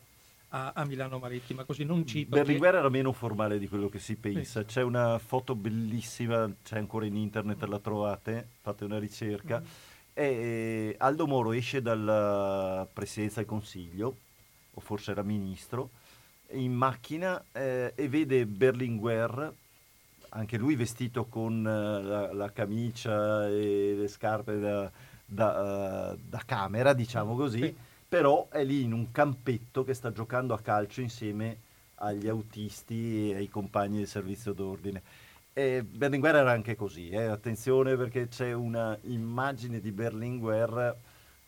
[0.49, 2.35] a, a Milano Marittima, così non cito.
[2.35, 2.77] Berlinguer che...
[2.77, 4.59] era meno formale di quello che si pensa.
[4.59, 4.67] Sì.
[4.67, 9.59] C'è una foto bellissima, c'è ancora in internet, la trovate, fate una ricerca.
[9.59, 9.65] Mm.
[10.13, 14.17] E Aldo Moro esce dalla presidenza del Consiglio,
[14.75, 15.89] o forse era ministro,
[16.53, 19.53] in macchina eh, e vede Berlinguer,
[20.29, 24.91] anche lui vestito con uh, la, la, camicia e le scarpe da,
[25.25, 27.59] da, uh, da camera, diciamo così.
[27.59, 31.57] Sì però è lì in un campetto che sta giocando a calcio insieme
[31.95, 35.01] agli autisti e ai compagni del servizio d'ordine.
[35.51, 37.23] E Berlinguer era anche così, eh?
[37.23, 40.95] attenzione perché c'è una immagine di Berlinguer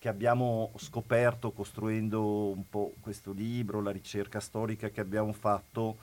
[0.06, 5.98] che abbiamo scoperto costruendo un po' questo libro, la ricerca storica che abbiamo fatto,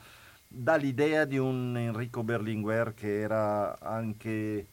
[0.45, 4.65] dall'idea di un Enrico Berlinguer che era anche eh,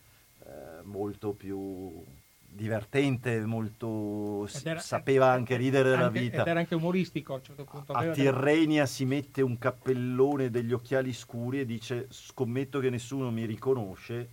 [0.83, 2.03] molto più
[2.45, 6.41] divertente, molto era, sapeva anche ridere della vita.
[6.41, 7.93] Ed era anche umoristico a un certo punto.
[7.93, 13.45] A Tirrenia si mette un cappellone degli occhiali scuri e dice scommetto che nessuno mi
[13.45, 14.29] riconosce.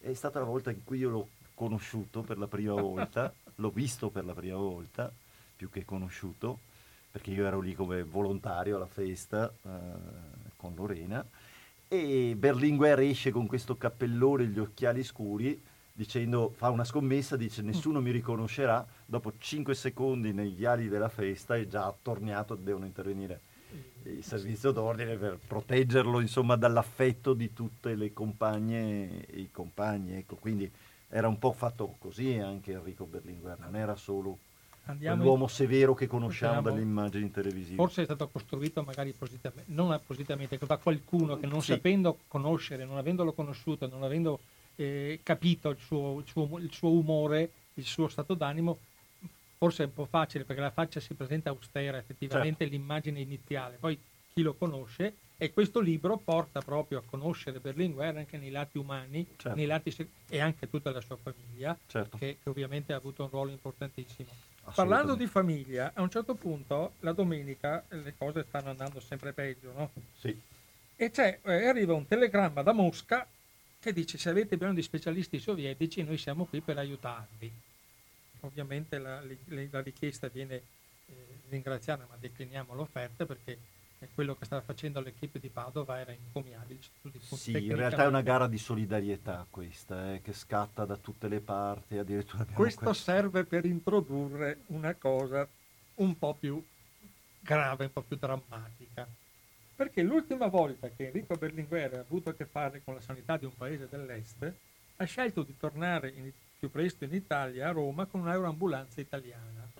[0.00, 4.10] È stata la volta in cui io l'ho conosciuto per la prima volta, l'ho visto
[4.10, 5.12] per la prima volta,
[5.56, 6.60] più che conosciuto,
[7.10, 9.68] perché io ero lì come volontario alla festa eh,
[10.56, 11.24] con Lorena.
[11.88, 15.60] E Berlinguer esce con questo cappellone e gli occhiali scuri
[15.92, 21.56] dicendo, fa una scommessa, dice nessuno mi riconoscerà, dopo 5 secondi nei viali della festa
[21.56, 23.40] è già attorniato, devono intervenire
[24.04, 30.14] il servizio d'ordine per proteggerlo insomma dall'affetto di tutte le compagne e i compagni.
[30.14, 30.70] Ecco, quindi
[31.08, 34.38] era un po' fatto così anche Enrico Berlinguer, non era solo
[34.84, 35.50] Andiamo l'uomo in...
[35.50, 37.76] severo che conosciamo dalle immagini televisive.
[37.76, 41.72] Forse è stato costruito magari appositamente, non appositamente, da qualcuno che non sì.
[41.72, 44.40] sapendo conoscere, non avendolo conosciuto, non avendo
[44.76, 48.78] eh, capito il suo, il, suo, il suo umore, il suo stato d'animo,
[49.58, 52.74] forse è un po' facile perché la faccia si presenta austera, effettivamente certo.
[52.74, 53.98] l'immagine iniziale, poi
[54.32, 59.24] chi lo conosce e questo libro porta proprio a conoscere Berlinguer anche nei lati umani
[59.36, 59.56] certo.
[59.56, 62.18] nei lati se- e anche tutta la sua famiglia, certo.
[62.18, 64.28] che, che, ovviamente ha avuto un ruolo importantissimo.
[64.74, 69.72] Parlando di famiglia, a un certo punto la domenica le cose stanno andando sempre peggio,
[69.72, 69.90] no?
[70.18, 70.36] Sì.
[70.96, 73.26] E eh, arriva un telegramma da Mosca
[73.78, 77.50] che dice se avete bisogno di specialisti sovietici noi siamo qui per aiutarvi.
[78.40, 79.22] Ovviamente la,
[79.70, 80.62] la richiesta viene eh,
[81.48, 83.56] ringraziata ma decliniamo l'offerta perché
[84.14, 86.80] quello che stava facendo l'equipe di Padova era incommiabile.
[87.20, 91.40] Sì, in realtà è una gara di solidarietà questa, eh, che scatta da tutte le
[91.40, 91.98] parti.
[91.98, 95.48] Addirittura Questo, questo serve per introdurre una cosa
[95.96, 96.64] un po' più
[97.40, 99.08] grave, un po' più drammatica
[99.78, 103.44] perché l'ultima volta che Enrico Berlinguer ha avuto a che fare con la sanità di
[103.44, 104.52] un paese dell'est,
[104.96, 109.70] ha scelto di tornare in, più presto in Italia, a Roma, con un'aeroambulanza italiana.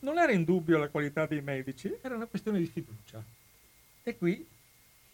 [0.00, 3.22] Non era in dubbio la qualità dei medici, era una questione di fiducia.
[4.02, 4.46] E qui,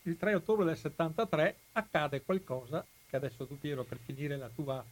[0.03, 4.85] il 3 ottobre del 73, accade qualcosa, che adesso tu Piero, per finire la tua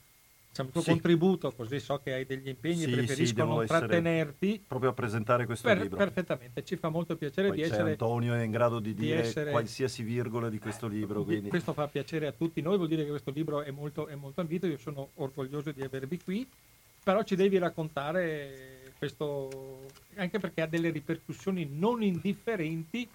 [0.54, 0.90] diciamo, il tuo sì.
[0.90, 4.64] contributo, così so che hai degli impegni sì, e preferisco sì, non trattenerti.
[4.66, 5.96] Proprio a presentare questo per, libro.
[5.96, 7.90] Perfettamente, ci fa molto piacere Poi di essere...
[7.90, 11.24] Antonio è in grado di, di dire essere, qualsiasi virgola di questo libro.
[11.24, 11.48] Quindi.
[11.48, 14.40] Questo fa piacere a tutti noi, vuol dire che questo libro è molto, è molto
[14.40, 16.48] ambito, io sono orgoglioso di avervi qui,
[17.02, 18.73] però ci devi raccontare
[19.04, 19.82] questo,
[20.16, 23.08] anche perché ha delle ripercussioni non indifferenti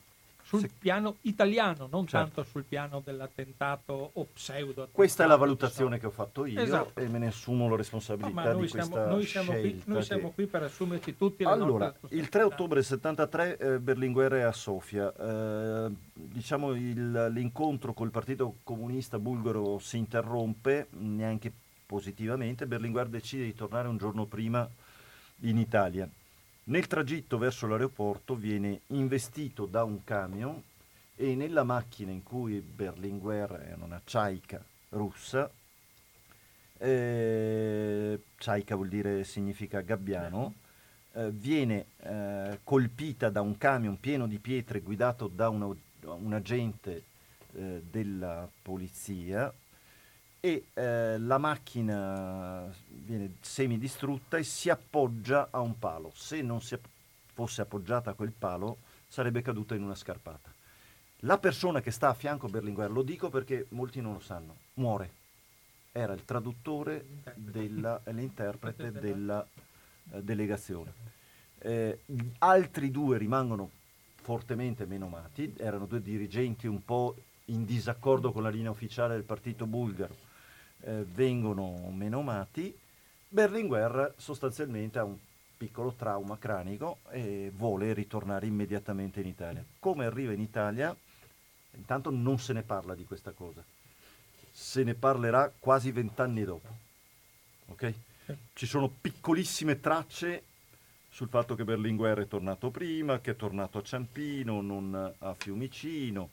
[0.43, 0.69] sul sì.
[0.79, 2.33] piano italiano, non certo.
[2.33, 4.87] tanto sul piano dell'attentato o pseudo.
[4.91, 6.01] Questa è la valutazione so.
[6.01, 6.99] che ho fatto io esatto.
[6.99, 10.27] e me ne assumo la responsabilità no, di siamo, questa noi siamo, qui, noi siamo
[10.29, 10.33] che...
[10.33, 15.13] qui, per assumerci tutti le Allora, il 3 ottobre 73 eh, Berlinguer è a Sofia.
[15.13, 21.51] Eh, diciamo il, l'incontro col Partito Comunista Bulgaro si interrompe, neanche
[21.85, 22.65] positivamente.
[22.65, 24.67] Berlinguer decide di tornare un giorno prima
[25.41, 26.09] in Italia.
[26.65, 30.61] Nel tragitto verso l'aeroporto viene investito da un camion
[31.15, 35.49] e nella macchina in cui Berlinguer è una ciaica russa,
[36.77, 40.53] eh, ciaica vuol dire significa gabbiano,
[41.13, 47.03] eh, viene eh, colpita da un camion pieno di pietre guidato da una, un agente
[47.53, 49.51] eh, della polizia
[50.41, 56.11] e eh, la macchina viene semidistrutta e si appoggia a un palo.
[56.15, 56.77] Se non si
[57.33, 60.53] fosse appoggiata a quel palo sarebbe caduta in una scarpata.
[61.23, 64.55] La persona che sta a fianco a Berlinguer, lo dico perché molti non lo sanno,
[64.75, 65.17] muore.
[65.91, 69.45] Era il traduttore, della, l'interprete della
[70.11, 70.93] eh, delegazione.
[71.57, 71.99] Eh,
[72.37, 73.69] altri due rimangono
[74.21, 79.65] fortemente menomati, erano due dirigenti un po' in disaccordo con la linea ufficiale del partito
[79.65, 80.27] bulgaro
[80.81, 82.77] eh, vengono menomati,
[83.27, 85.17] Berlinguer sostanzialmente ha un
[85.55, 89.63] piccolo trauma cranico e vuole ritornare immediatamente in Italia.
[89.79, 90.95] Come arriva in Italia?
[91.75, 93.63] Intanto non se ne parla di questa cosa,
[94.51, 96.67] se ne parlerà quasi vent'anni dopo.
[97.67, 97.93] Okay?
[98.53, 100.43] Ci sono piccolissime tracce
[101.09, 106.29] sul fatto che Berlinguer è tornato prima, che è tornato a Ciampino, non a Fiumicino,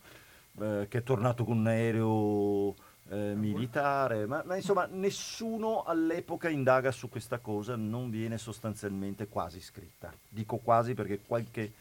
[0.60, 2.74] eh, che è tornato con un aereo
[3.08, 9.60] eh, militare, ma, ma, insomma nessuno all'epoca indaga su questa cosa, non viene sostanzialmente quasi
[9.60, 10.12] scritta.
[10.28, 11.72] Dico quasi perché qualche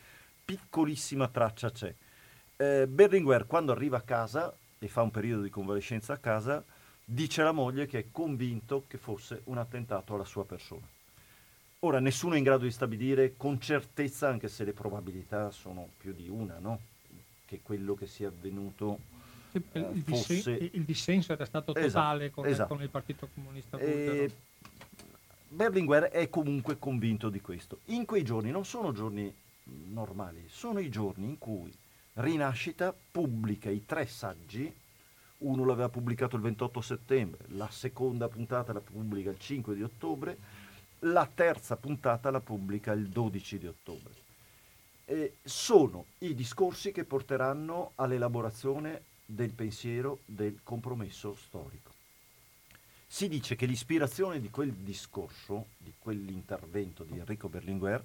[0.44, 1.94] piccolissima traccia c'è.
[2.58, 6.64] Eh, Berlinguer quando arriva a casa e fa un periodo di convalescenza a casa,
[7.04, 10.88] dice alla moglie che è convinto che fosse un attentato alla sua persona.
[11.80, 16.14] Ora nessuno è in grado di stabilire con certezza, anche se le probabilità sono più
[16.14, 16.80] di una, no?
[17.46, 19.00] che quello che sia avvenuto
[19.58, 20.52] il, fosse...
[20.52, 22.74] il, dissenso era stato esatto, totale esatto, con, esatto.
[22.74, 24.32] con, il Partito Comunista Bulgaro.
[25.48, 27.80] Berlinguer è comunque convinto di questo.
[27.86, 31.72] In quei giorni non sono giorni normali, sono i giorni in cui
[32.18, 34.74] Rinascita pubblica i tre saggi,
[35.40, 40.38] uno l'aveva pubblicato il 28 settembre, la seconda puntata la pubblica il 5 di ottobre,
[41.00, 44.14] la terza puntata la pubblica il 12 di ottobre.
[45.04, 51.94] E sono i discorsi che porteranno all'elaborazione del pensiero del compromesso storico.
[53.08, 58.04] Si dice che l'ispirazione di quel discorso, di quell'intervento di Enrico Berlinguer,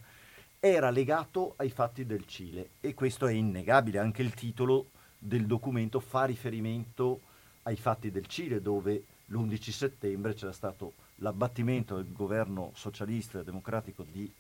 [0.61, 6.01] era legato ai fatti del Cile e questo è innegabile, anche il titolo del documento
[6.01, 7.21] fa riferimento
[7.63, 14.05] ai fatti del Cile dove l'11 settembre c'era stato l'abbattimento del governo socialista e democratico
[14.11, 14.31] di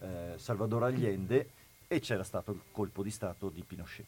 [0.00, 1.50] eh, Salvador Allende
[1.86, 4.06] e c'era stato il colpo di Stato di Pinochet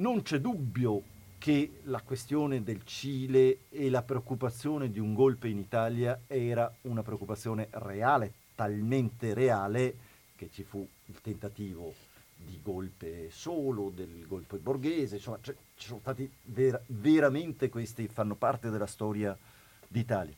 [0.00, 1.02] non c'è dubbio
[1.38, 7.02] che la questione del Cile e la preoccupazione di un golpe in Italia era una
[7.02, 9.94] preoccupazione reale, talmente reale
[10.36, 11.94] che ci fu il tentativo
[12.36, 18.34] di golpe solo, del golpe borghese, insomma c- ci sono stati ver- veramente questi, fanno
[18.34, 19.36] parte della storia
[19.86, 20.34] d'Italia.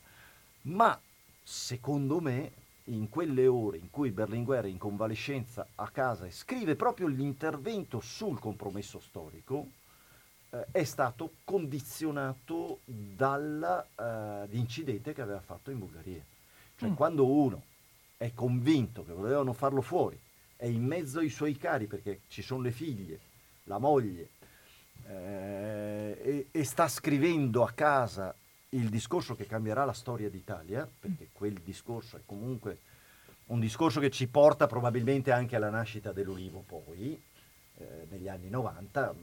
[0.63, 0.99] Ma
[1.43, 2.51] secondo me
[2.85, 8.01] in quelle ore in cui Berlinguer è in convalescenza a casa e scrive proprio l'intervento
[8.01, 9.69] sul compromesso storico,
[10.51, 16.25] eh, è stato condizionato dall'incidente eh, che aveva fatto in Bulgaria.
[16.77, 16.95] Cioè mm.
[16.95, 17.63] quando uno
[18.17, 20.19] è convinto che volevano farlo fuori,
[20.57, 23.21] è in mezzo ai suoi cari perché ci sono le figlie,
[23.65, 24.31] la moglie,
[25.07, 28.35] eh, e, e sta scrivendo a casa
[28.75, 32.79] il discorso che cambierà la storia d'Italia, perché quel discorso è comunque
[33.47, 37.21] un discorso che ci porta probabilmente anche alla nascita dell'Ulivo poi,
[37.77, 39.15] eh, negli anni 90,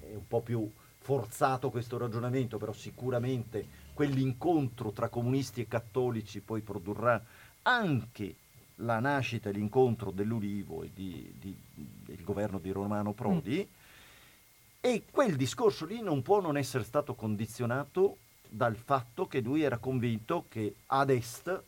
[0.00, 6.60] è un po' più forzato questo ragionamento, però sicuramente quell'incontro tra comunisti e cattolici poi
[6.60, 7.20] produrrà
[7.62, 8.34] anche
[8.76, 14.80] la nascita e l'incontro dell'Ulivo e di, di, del governo di Romano Prodi, mm.
[14.80, 18.18] e quel discorso lì non può non essere stato condizionato
[18.50, 21.62] dal fatto che lui era convinto che ad est,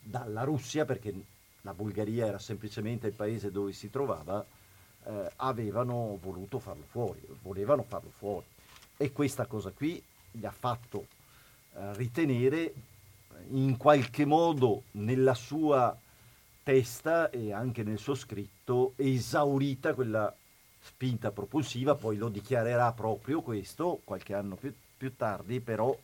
[0.00, 1.12] dalla Russia, perché
[1.60, 4.44] la Bulgaria era semplicemente il paese dove si trovava,
[5.04, 8.46] eh, avevano voluto farlo fuori, volevano farlo fuori.
[8.96, 11.06] E questa cosa qui gli ha fatto
[11.74, 12.72] eh, ritenere
[13.50, 15.96] in qualche modo nella sua
[16.62, 20.34] testa e anche nel suo scritto esaurita quella
[20.80, 25.96] spinta propulsiva, poi lo dichiarerà proprio questo qualche anno più, più tardi, però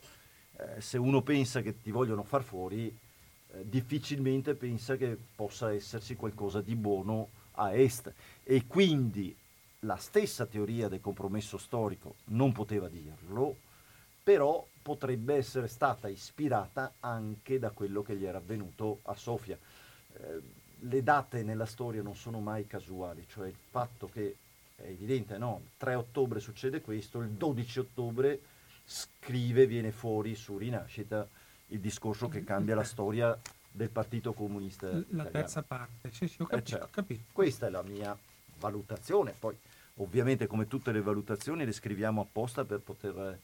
[0.57, 6.15] eh, se uno pensa che ti vogliono far fuori, eh, difficilmente pensa che possa esserci
[6.15, 8.11] qualcosa di buono a est
[8.43, 9.35] e quindi
[9.79, 13.55] la stessa teoria del compromesso storico non poteva dirlo,
[14.23, 19.57] però potrebbe essere stata ispirata anche da quello che gli era avvenuto a Sofia.
[20.13, 24.35] Eh, le date nella storia non sono mai casuali, cioè il fatto che
[24.75, 25.61] è evidente, no?
[25.63, 28.41] Il 3 ottobre succede questo, il 12 ottobre
[28.83, 31.27] scrive, viene fuori su Rinascita
[31.67, 33.37] il discorso che cambia la storia
[33.71, 34.87] del Partito Comunista.
[34.87, 35.29] La italiano.
[35.29, 36.85] terza parte, sì, sì, ho capito, eh certo.
[36.85, 37.23] ho capito.
[37.31, 38.17] Questa è la mia
[38.59, 39.57] valutazione, poi
[39.95, 43.39] ovviamente come tutte le valutazioni le scriviamo apposta per poter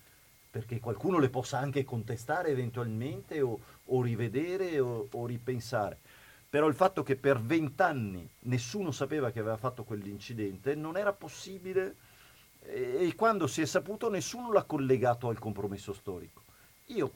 [0.51, 5.97] perché qualcuno le possa anche contestare eventualmente o, o rivedere o, o, ripensare.
[6.49, 11.95] Però il fatto che per vent'anni nessuno sapeva che aveva fatto quell'incidente non era possibile
[12.62, 16.43] e, quando si è saputo nessuno l'ha collegato al compromesso storico.
[16.88, 17.12] Io,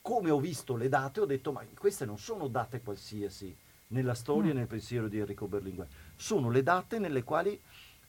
[0.00, 3.56] come ho visto le date, ho detto ma queste non sono date qualsiasi
[3.88, 4.56] nella storia e mm.
[4.56, 7.60] nel pensiero di Enrico Berlinguer, sono le date nelle quali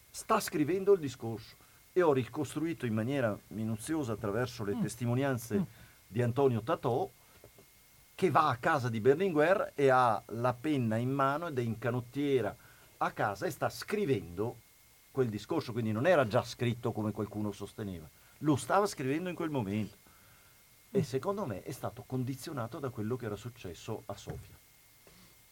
[0.10, 1.56] sta scrivendo il discorso
[1.94, 4.82] e ho ricostruito in maniera minuziosa attraverso le mm.
[4.82, 5.64] testimonianze mm.
[6.08, 7.10] di Antonio Tatò
[8.14, 11.80] che va a casa di Berlinguer e ha la penna in mano ed è in
[11.80, 12.56] canottiera
[12.98, 14.58] a casa e sta scrivendo
[15.12, 18.10] quel discorso, quindi non era già scritto come qualcuno sosteneva,
[18.40, 19.98] lo stava scrivendo in quel momento
[20.92, 21.04] e mm.
[21.04, 24.56] secondo me è stato condizionato da quello che era successo a Sofia.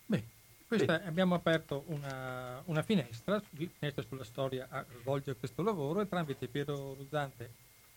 [0.05, 0.23] Beh,
[0.67, 6.47] questa, abbiamo aperto una, una, finestra, finestra sulla storia a svolgere questo lavoro e tramite
[6.47, 7.51] Piero Ruzzante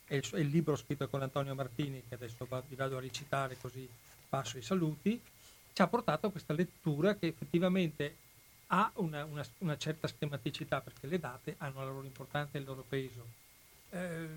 [0.07, 3.87] e il, il, libro scritto con Antonio Martini, che adesso vi vado a recitare così
[4.27, 5.21] passo i saluti,
[5.71, 8.15] ci ha portato a questa lettura che effettivamente
[8.73, 12.65] ha una, una, una, certa schematicità perché le date hanno la loro importanza e il
[12.65, 13.23] loro peso.
[13.91, 14.27] Eh,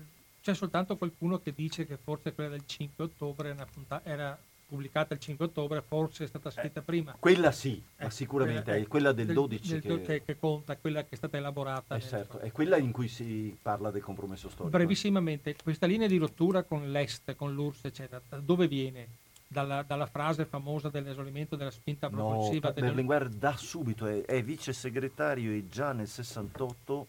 [0.41, 3.67] c'è soltanto qualcuno che dice che forse quella del 5 ottobre era,
[4.03, 7.15] era pubblicata il 5 ottobre, forse è stata scritta eh, prima.
[7.19, 10.01] Quella sì, eh, ma sicuramente è quella del, del 12 del, che...
[10.01, 10.37] Che, che...
[10.37, 11.95] conta, quella che è stata elaborata.
[11.95, 14.77] Eh certo, è quella in cui si parla del compromesso storico.
[14.77, 19.07] Brevissimamente, questa linea di rottura con l'Est, con l'URSS, eccetera, da dove viene?
[19.49, 22.67] Dalla, dalla, frase famosa dell'esaurimento della spinta propulsiva.
[22.67, 22.87] No, delle...
[22.87, 27.07] Berlinguer da subito è, è, vice segretario e già nel 68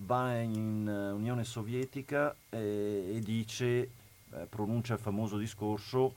[0.00, 6.12] va in uh, Unione Sovietica eh, e dice, eh, pronuncia il famoso discorso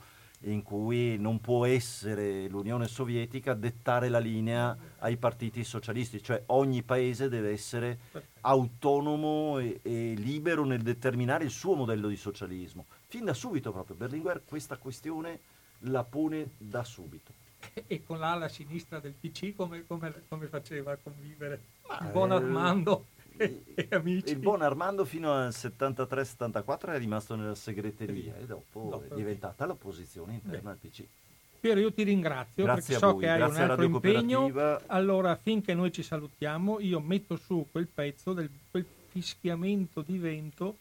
[0.45, 6.41] in cui non può essere l'Unione Sovietica a dettare la linea ai partiti socialisti, cioè
[6.47, 7.99] ogni paese deve essere
[8.41, 12.85] autonomo e, e, libero nel determinare il suo modello di socialismo.
[13.07, 15.39] Fin da subito proprio Berlinguer questa questione
[15.85, 17.39] la pone da subito.
[17.87, 21.61] E con l'ala sinistra del PC come, come, come faceva a convivere?
[21.87, 23.05] Ma, il buon Armando
[23.37, 24.33] e amici.
[24.33, 29.65] Il buon Armando fino al 73-74 è rimasto nella segreteria e dopo, dopo è diventata
[29.65, 30.69] l'opposizione interna Beh.
[30.69, 31.05] al PC.
[31.59, 34.79] Piero, io ti ringrazio Grazie perché so che hai Grazie un altro impegno.
[34.87, 40.77] Allora, finché noi ci salutiamo, io metto su quel pezzo del quel fischiamento di vento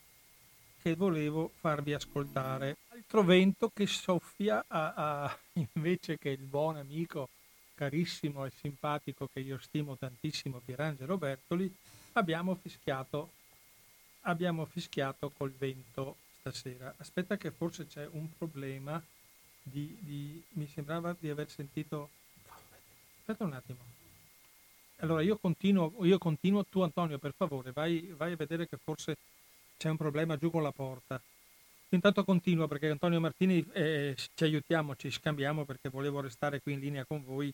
[0.83, 2.79] che volevo farvi ascoltare.
[2.89, 5.39] Altro vento che soffia a, a,
[5.75, 7.29] invece che il buon amico
[7.75, 11.75] carissimo e simpatico che io stimo tantissimo, Pierangelo Bertoli,
[12.13, 13.31] abbiamo fischiato,
[14.23, 16.95] abbiamo fischiato col vento stasera.
[16.99, 19.03] Aspetta che forse c'è un problema
[19.63, 22.11] di, di, mi sembrava di aver sentito...
[23.21, 23.79] Aspetta un attimo.
[24.97, 29.17] Allora io continuo, io continuo, tu Antonio per favore vai, vai a vedere che forse
[29.81, 31.19] c'è un problema giù con la porta.
[31.89, 36.81] Intanto continuo perché Antonio Martini eh, ci aiutiamo, ci scambiamo perché volevo restare qui in
[36.81, 37.51] linea con voi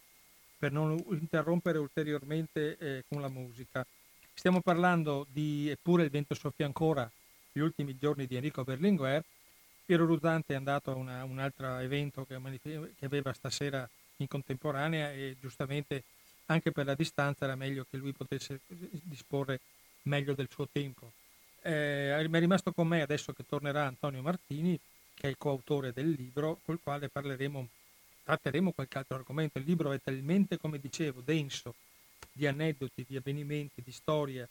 [0.58, 3.86] per non interrompere ulteriormente eh, con la musica.
[4.34, 7.08] Stiamo parlando di Eppure il vento soffia ancora,
[7.52, 9.22] gli ultimi giorni di Enrico Berlinguer.
[9.84, 12.40] Piero Ruzzante è andato a una, un altro evento che,
[12.98, 16.02] che aveva stasera in contemporanea e giustamente
[16.46, 19.60] anche per la distanza era meglio che lui potesse disporre
[20.02, 21.12] meglio del suo tempo.
[21.66, 24.78] Eh, è rimasto con me adesso che tornerà Antonio Martini,
[25.14, 27.68] che è il coautore del libro, col quale parleremo,
[28.22, 29.58] tratteremo qualche altro argomento.
[29.58, 31.74] Il libro è talmente, come dicevo, denso,
[32.30, 34.48] di aneddoti, di avvenimenti, di storie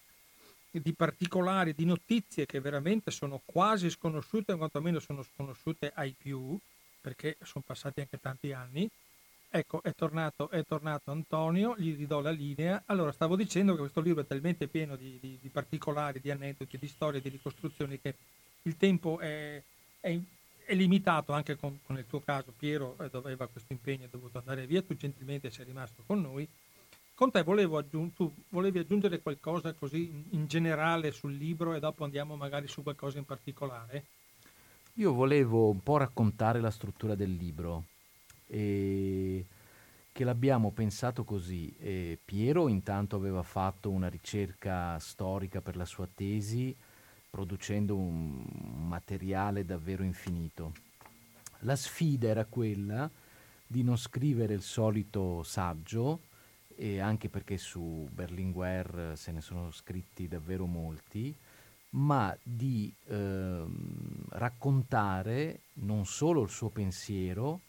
[0.71, 6.57] di particolari, di notizie che veramente sono quasi sconosciute, o quantomeno sono sconosciute ai più,
[6.99, 8.89] perché sono passati anche tanti anni.
[9.49, 12.83] Ecco, è tornato, è tornato Antonio, gli ridò la linea.
[12.87, 16.77] Allora, stavo dicendo che questo libro è talmente pieno di, di, di particolari, di aneddoti,
[16.77, 18.15] di storie, di ricostruzioni che
[18.63, 19.61] il tempo è,
[19.99, 20.19] è,
[20.65, 22.53] è limitato anche con, con, il tuo caso.
[22.57, 26.47] Piero eh, doveva questo impegno, è dovuto andare via, tu gentilmente sei rimasto con noi
[27.15, 32.03] con te volevo aggiung- tu volevi aggiungere qualcosa così in generale sul libro e dopo
[32.03, 34.03] andiamo magari su qualcosa in particolare?
[34.95, 37.85] Io volevo un po' raccontare la struttura del libro
[38.47, 39.45] e
[40.11, 41.75] che l'abbiamo pensato così.
[41.79, 46.75] E Piero intanto aveva fatto una ricerca storica per la sua tesi
[47.35, 48.45] producendo un
[48.87, 50.71] materiale davvero infinito.
[51.59, 53.09] La sfida era quella
[53.67, 56.21] di non scrivere il solito saggio,
[56.77, 61.35] e anche perché su Berlinguer se ne sono scritti davvero molti,
[61.91, 67.59] ma di ehm, raccontare non solo il suo pensiero,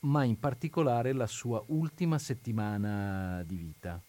[0.00, 4.00] ma in particolare la sua ultima settimana di vita,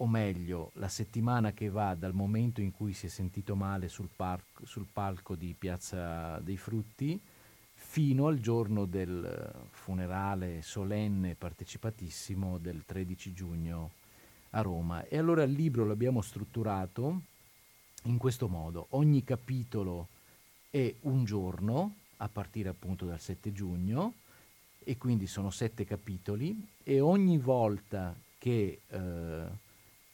[0.00, 4.08] o meglio, la settimana che va dal momento in cui si è sentito male sul,
[4.14, 7.20] par- sul palco di Piazza dei Frutti
[7.74, 13.90] fino al giorno del funerale solenne partecipatissimo del 13 giugno
[14.50, 15.04] a Roma.
[15.06, 17.22] E allora il libro l'abbiamo strutturato
[18.04, 18.86] in questo modo.
[18.90, 20.08] Ogni capitolo
[20.70, 24.14] è un giorno, a partire appunto dal 7 giugno,
[24.88, 29.46] e quindi sono sette capitoli, e ogni volta che eh,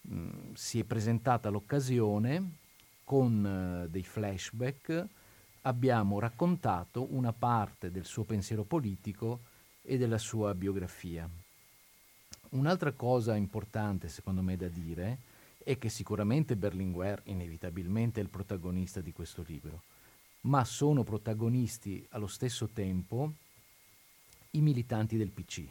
[0.01, 2.57] mh, si è presentata l'occasione,
[3.05, 5.07] con eh, dei flashback,
[5.63, 9.43] abbiamo raccontato una parte del suo pensiero politico
[9.81, 11.29] e della sua biografia.
[12.49, 15.19] Un'altra cosa importante, secondo me, da dire
[15.63, 19.83] è che sicuramente Berlinguer inevitabilmente è il protagonista di questo libro,
[20.43, 23.35] ma sono protagonisti allo stesso tempo
[24.55, 25.63] i militanti del PC,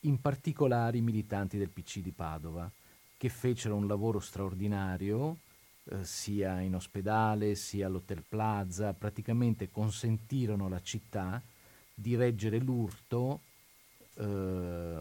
[0.00, 2.70] in particolare i militanti del PC di Padova,
[3.16, 5.38] che fecero un lavoro straordinario
[5.84, 11.42] eh, sia in ospedale sia all'Hotel Plaza, praticamente consentirono alla città
[11.94, 13.40] di reggere l'urto
[14.14, 15.00] eh,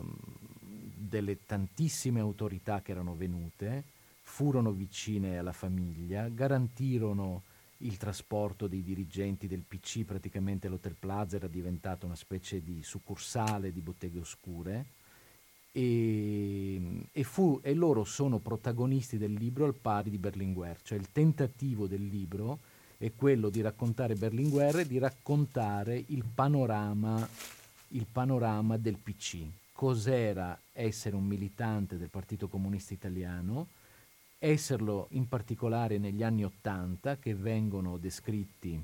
[0.59, 3.83] delle tantissime autorità che erano venute,
[4.21, 7.43] furono vicine alla famiglia, garantirono
[7.79, 13.71] il trasporto dei dirigenti del PC, praticamente l'Hotel Plaza era diventato una specie di succursale
[13.71, 14.85] di botteghe oscure.
[15.71, 21.11] E, e, fu, e, loro sono protagonisti del libro al pari di Berlinguer, cioè il
[21.11, 22.59] tentativo del libro
[22.97, 27.27] è quello di raccontare Berlinguer e di raccontare il panorama,
[27.89, 33.67] il panorama del PC, cos'era essere un militante del Partito Comunista Italiano,
[34.39, 38.79] esserlo in particolare negli anni Ottanta che vengono descritti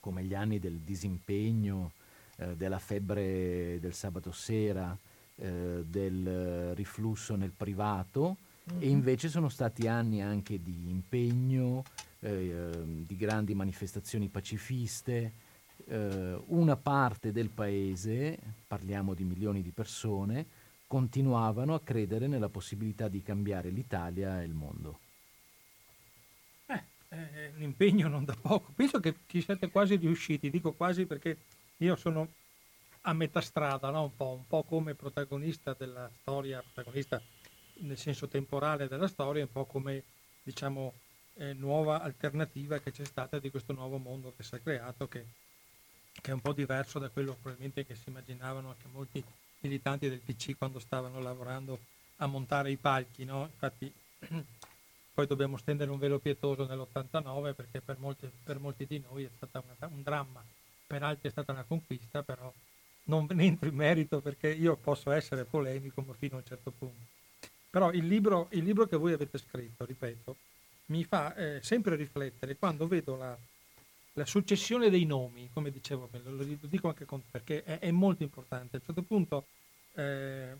[0.00, 1.92] come gli anni del disimpegno,
[2.36, 4.96] eh, della febbre del sabato sera,
[5.36, 8.36] eh, del riflusso nel privato
[8.70, 8.82] mm-hmm.
[8.82, 11.84] e invece sono stati anni anche di impegno,
[12.20, 15.32] eh, di grandi manifestazioni pacifiste.
[15.86, 20.46] Eh, una parte del paese, parliamo di milioni di persone,
[20.90, 24.98] continuavano a credere nella possibilità di cambiare l'Italia e il mondo.
[26.66, 28.72] Eh, è un impegno non da poco.
[28.74, 31.36] Penso che ci siete quasi riusciti, dico quasi perché
[31.76, 32.26] io sono
[33.02, 34.02] a metà strada, no?
[34.02, 37.22] un, po', un, po', come protagonista della storia, protagonista
[37.82, 40.02] nel senso temporale della storia, un po' come
[40.42, 40.92] diciamo
[41.34, 45.24] eh, nuova alternativa che c'è stata di questo nuovo mondo che si è creato, che,
[46.20, 49.24] che, è un po' diverso da quello probabilmente che si immaginavano anche molti
[49.60, 51.78] militanti del PC quando stavano lavorando
[52.16, 53.24] a montare i palchi.
[53.24, 53.48] No?
[53.50, 53.92] Infatti
[55.14, 59.30] poi dobbiamo stendere un velo pietoso nell'89 perché per molti, per molti di noi è
[59.36, 60.44] stato un dramma,
[60.86, 62.52] per altri è stata una conquista, però
[63.04, 67.06] non entro in merito perché io posso essere polemico fino a un certo punto.
[67.70, 70.36] Però il libro, il libro che voi avete scritto, ripeto,
[70.86, 73.36] mi fa eh, sempre riflettere quando vedo la,
[74.20, 78.22] la, successione dei nomi, come dicevo, lo, lo dico anche con, perché è, è, molto
[78.22, 78.76] importante.
[78.76, 79.46] A un certo punto
[79.94, 80.52] eh,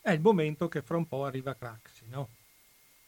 [0.00, 2.28] è il momento che fra un po' arriva Craxi, no?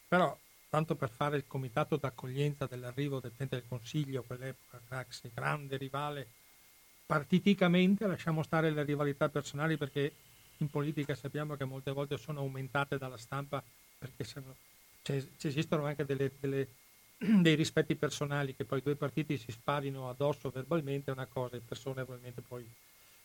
[0.09, 0.37] Però,
[0.69, 6.29] tanto per fare il comitato d'accoglienza dell'arrivo del Presidente del Consiglio, quell'epoca Craxi, grande rivale
[7.07, 10.13] partiticamente, lasciamo stare le rivalità personali perché
[10.59, 13.63] in politica sappiamo che molte volte sono aumentate dalla stampa
[13.99, 14.57] perché sono,
[15.03, 16.69] ci esistono anche delle, delle,
[17.43, 21.63] dei rispetti personali che poi due partiti si sparino addosso verbalmente è una cosa, le
[21.67, 22.69] persone probabilmente poi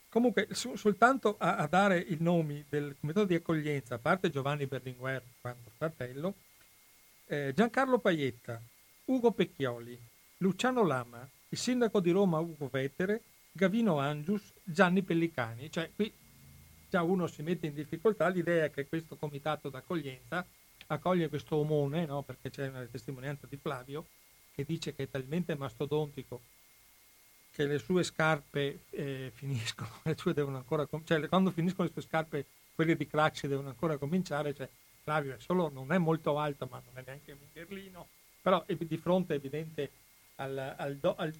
[0.09, 4.65] Comunque, su, soltanto a, a, dare i nomi del comitato di accoglienza, a parte Giovanni
[4.65, 6.35] Berlinguer, quando fratello,
[7.25, 8.59] eh, Giancarlo Paietta,
[9.05, 9.99] Ugo Pecchioli,
[10.37, 13.21] Luciano Lama, il sindaco di Roma Ugo Vetere,
[13.51, 15.69] Gavino Angius, Gianni Pellicani.
[15.69, 16.11] Cioè, qui
[16.89, 20.45] già uno si mette in difficoltà, l'idea è che questo comitato d'accoglienza
[20.87, 22.23] accoglie questo omone, no?
[22.23, 24.05] perché c'è una testimonianza di Flavio,
[24.53, 26.41] che dice che è talmente mastodontico
[27.51, 31.93] che le sue scarpe eh, finiscono, le sue devono ancora, com- cioè quando finiscono le
[31.93, 34.69] sue scarpe, quelle di Craxi devono ancora cominciare, cioè
[35.01, 38.07] Flavio è solo, non è molto alto, ma non è neanche un gherlino,
[38.41, 39.89] però è di fronte è evidente
[40.35, 41.33] al, al, do, al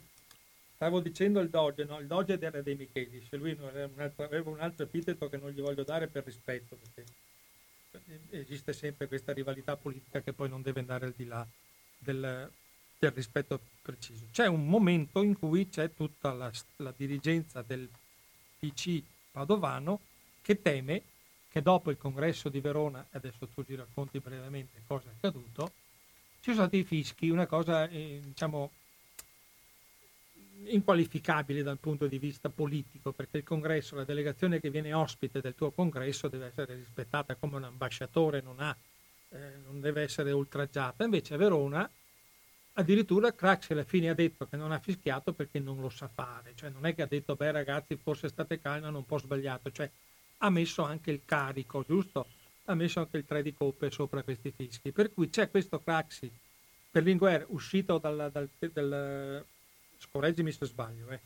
[0.74, 2.00] stavo dicendo il Doge, no?
[2.00, 5.62] il Doge era dei Michelis, lui un altro, aveva un altro epiteto che non gli
[5.62, 7.04] voglio dare per rispetto, perché
[8.30, 11.46] esiste sempre questa rivalità politica che poi non deve andare al di là
[11.98, 12.50] del,
[12.98, 14.26] del rispetto preciso.
[14.32, 17.90] C'è un momento in cui c'è tutta la, la dirigenza del
[18.60, 20.00] PC padovano
[20.42, 21.04] che teme
[21.50, 25.72] che dopo il congresso di Verona, adesso tu ci racconti brevemente cosa è accaduto,
[26.42, 28.72] ci sono stati i fischi, una cosa eh, diciamo
[30.66, 35.56] inqualificabile dal punto di vista politico, perché il congresso, la delegazione che viene ospite del
[35.56, 38.76] tuo congresso deve essere rispettata come un ambasciatore, non, ha,
[39.30, 41.04] eh, non deve essere oltraggiata.
[41.04, 41.90] Invece a Verona
[42.74, 46.54] addirittura Craxi alla fine ha detto che non ha fischiato perché non lo sa fare,
[46.56, 49.90] cioè non è che ha detto beh ragazzi forse state calmi, un po' sbagliato, cioè
[50.40, 52.28] ha messo anche il carico, giusto?
[52.66, 56.32] Ha messo anche il 3 di coppe sopra questi fischi, per cui c'è questo Craxi
[56.92, 59.46] Berlinguer uscito dal, dal, dal
[59.98, 61.20] scorreggimi se sbaglio, eh,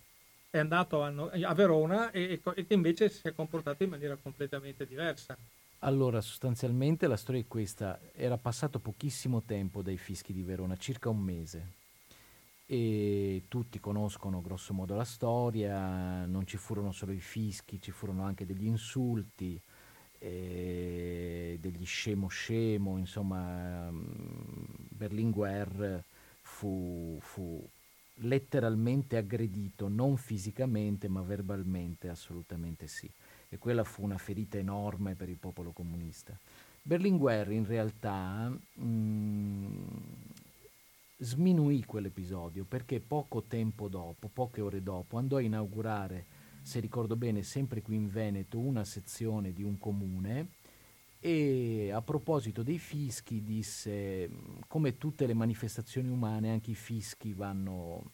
[0.49, 1.11] è andato a,
[1.43, 5.37] a Verona e, e, che invece si è comportato in maniera completamente diversa.
[5.79, 7.99] Allora, sostanzialmente la storia è questa.
[8.13, 11.79] Era passato pochissimo tempo dai fischi di Verona, circa un mese.
[12.65, 18.23] E tutti conoscono grosso modo la storia, non ci furono solo i fischi, ci furono
[18.23, 19.59] anche degli insulti,
[20.19, 24.03] eh, degli scemo scemo, insomma, mm,
[24.89, 26.03] Berlinguer
[26.41, 27.67] fu, fu
[28.21, 33.09] letteralmente aggredito, non fisicamente ma verbalmente, assolutamente sì
[33.53, 36.37] e quella fu una ferita enorme per il popolo comunista.
[36.81, 39.87] Berlinguer in realtà mh, mm,
[41.17, 46.25] sminuì quell'episodio perché poco tempo dopo, poche ore dopo, andò a inaugurare,
[46.61, 50.47] se ricordo bene, sempre qui in Veneto, una sezione di un comune
[51.23, 54.27] e a proposito dei fischi disse,
[54.67, 58.13] come tutte le manifestazioni umane, anche i fischi vanno,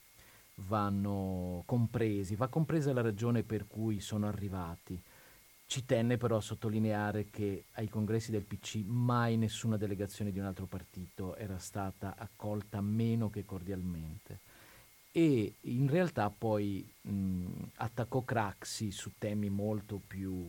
[0.55, 5.01] vanno compresi, va compresa la ragione per cui sono arrivati.
[5.66, 10.45] Ci tenne però a sottolineare che ai congressi del PC mai nessuna delegazione di un
[10.45, 14.39] altro partito era stata accolta meno che cordialmente.
[15.14, 17.45] E in realtà poi mh,
[17.76, 20.45] attaccò Craxi su temi molto più,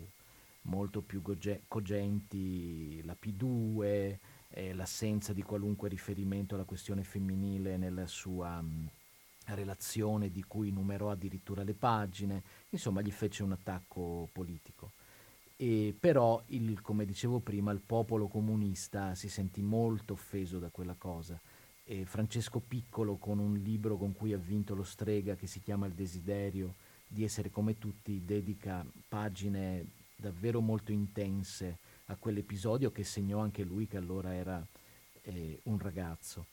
[0.69, 4.19] molto più goge- cogenti, la P2,
[4.51, 8.89] eh, l'assenza di qualunque riferimento alla questione femminile nella sua mh,
[9.47, 14.93] relazione di cui numerò addirittura le pagine, insomma gli fece un attacco politico.
[15.57, 20.95] E però, il, come dicevo prima, il popolo comunista si sentì molto offeso da quella
[20.95, 21.41] cosa.
[21.85, 25.87] E Francesco Piccolo, con un libro con cui ha vinto lo Strega che si chiama
[25.87, 26.75] Il desiderio
[27.09, 29.87] di essere come tutti, dedica pagine
[30.21, 34.67] davvero molto intense a quell'episodio che segnò anche lui, che allora era
[35.23, 36.47] eh, un ragazzo.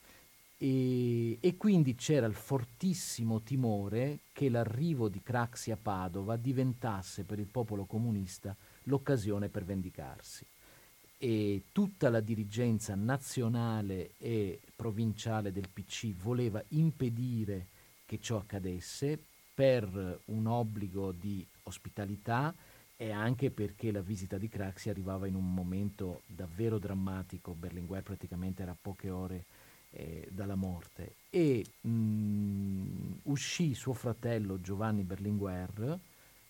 [0.57, 7.39] E, e, quindi c'era il fortissimo timore che l'arrivo di Craxi a Padova diventasse per
[7.39, 10.45] il popolo comunista l'occasione per vendicarsi.
[11.17, 17.67] E tutta la dirigenza nazionale e provinciale del PC voleva impedire
[18.05, 19.17] che ciò accadesse
[19.53, 22.53] per un obbligo di ospitalità
[22.97, 28.61] e anche perché la visita di Craxi arrivava in un momento davvero drammatico, Berlinguer praticamente
[28.61, 29.45] era a poche ore
[29.91, 31.15] eh, dalla morte.
[31.29, 35.99] E mh, uscì suo fratello Giovanni Berlinguer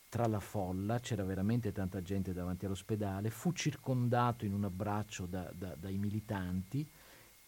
[0.08, 5.52] tra la folla, c'era veramente tanta gente davanti all'ospedale, fu circondato in un abbraccio da,
[5.54, 6.88] da, dai militanti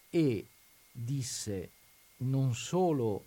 [0.09, 0.45] e
[0.91, 1.69] disse
[2.17, 3.23] non solo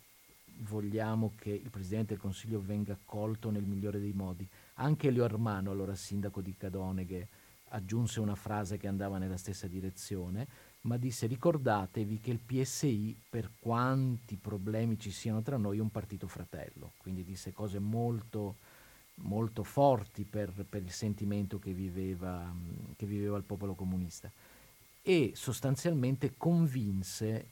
[0.59, 4.47] vogliamo che il Presidente del Consiglio venga accolto nel migliore dei modi,
[4.81, 7.27] anche Leo Armano, allora sindaco di Cadoneghe,
[7.69, 10.47] aggiunse una frase che andava nella stessa direzione,
[10.81, 15.91] ma disse ricordatevi che il PSI, per quanti problemi ci siano tra noi, è un
[15.91, 18.57] partito fratello, quindi disse cose molto
[19.23, 22.51] molto forti per, per il sentimento che viveva,
[22.95, 24.31] che viveva il popolo comunista
[25.03, 27.49] e sostanzialmente convinse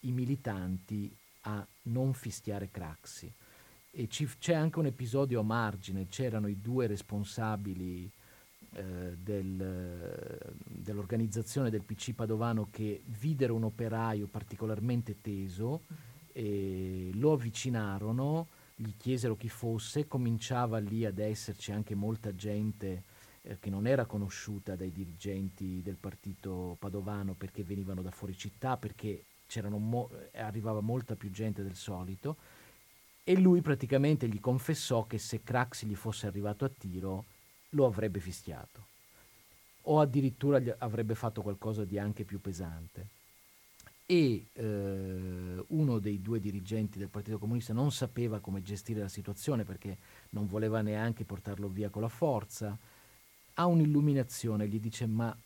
[0.00, 3.32] i militanti a non fischiare Craxi.
[3.90, 8.10] E ci, c'è anche un episodio a margine, c'erano i due responsabili
[8.72, 15.82] eh, del, dell'organizzazione del PC Padovano che videro un operaio particolarmente teso,
[17.14, 23.02] lo avvicinarono, gli chiesero chi fosse, cominciava lì ad esserci anche molta gente
[23.42, 28.76] eh, che non era conosciuta dai dirigenti del partito padovano perché venivano da fuori città,
[28.76, 29.24] perché
[29.66, 32.36] mo- arrivava molta più gente del solito
[33.28, 37.26] e lui praticamente gli confessò che se Craxi gli fosse arrivato a tiro
[37.70, 38.86] lo avrebbe fischiato
[39.82, 43.06] o addirittura avrebbe fatto qualcosa di anche più pesante.
[44.06, 49.64] E eh, uno dei due dirigenti del Partito Comunista non sapeva come gestire la situazione
[49.64, 49.98] perché
[50.30, 52.74] non voleva neanche portarlo via con la forza.
[53.54, 55.36] Ha un'illuminazione, gli dice: Ma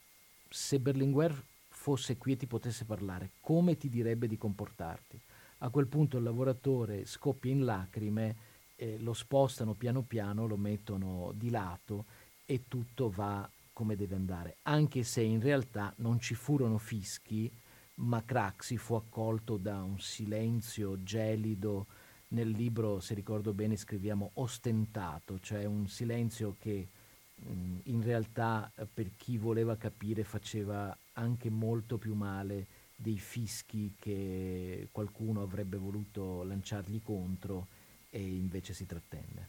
[0.49, 1.35] se Berlinguer
[1.69, 5.21] fosse qui e ti potesse parlare, come ti direbbe di comportarti?
[5.65, 8.37] A quel punto il lavoratore scoppia in lacrime,
[8.75, 12.05] eh, lo spostano piano piano, lo mettono di lato
[12.45, 17.51] e tutto va come deve andare, anche se in realtà non ci furono fischi,
[17.97, 21.87] ma Craxi fu accolto da un silenzio gelido,
[22.29, 26.89] nel libro, se ricordo bene, scriviamo ostentato, cioè un silenzio che
[27.37, 33.95] mh, in realtà eh, per chi voleva capire faceva anche molto più male dei fischi
[33.99, 37.67] che qualcuno avrebbe voluto lanciargli contro
[38.11, 39.49] e invece si trattenne.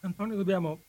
[0.00, 0.80] Antonio, dobbiamo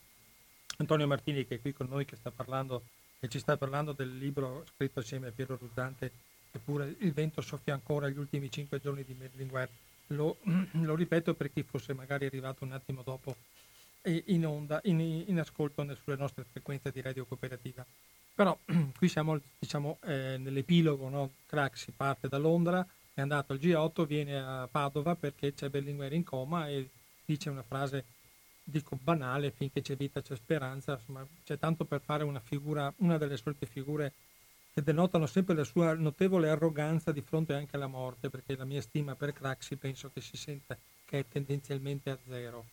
[0.77, 2.83] Antonio Martini che è qui con noi che sta parlando
[3.19, 6.11] e ci sta parlando del libro scritto assieme a Piero Ruzzante
[6.51, 9.69] eppure il vento soffia ancora gli ultimi cinque giorni di Berlinguer
[10.07, 10.37] lo,
[10.71, 13.35] lo, ripeto per chi fosse magari arrivato un attimo dopo
[14.03, 17.85] in onda, in, in ascolto sulle nostre frequenze di radio cooperativa
[18.39, 18.57] però
[18.95, 21.31] qui siamo diciamo, eh, nell'epilogo no?
[21.45, 26.23] Craxi parte da Londra è andato al G8 viene a Padova perché c'è Berlinguer in
[26.23, 26.89] coma e
[27.25, 28.05] dice una frase
[28.63, 33.17] dico banale, finché c'è vita c'è speranza, insomma c'è tanto per fare una figura, una
[33.17, 34.13] delle solite figure
[34.71, 38.79] che denotano sempre la sua notevole arroganza di fronte anche alla morte, perché la mia
[38.79, 42.67] stima per Craxi penso che si senta che è tendenzialmente a zero,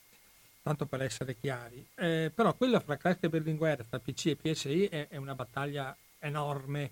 [0.66, 1.86] tanto per essere chiari.
[1.94, 5.96] Eh, però quella fra Craxi e Berlinguer, tra PC e PSI, è, è, una battaglia
[6.18, 6.90] enorme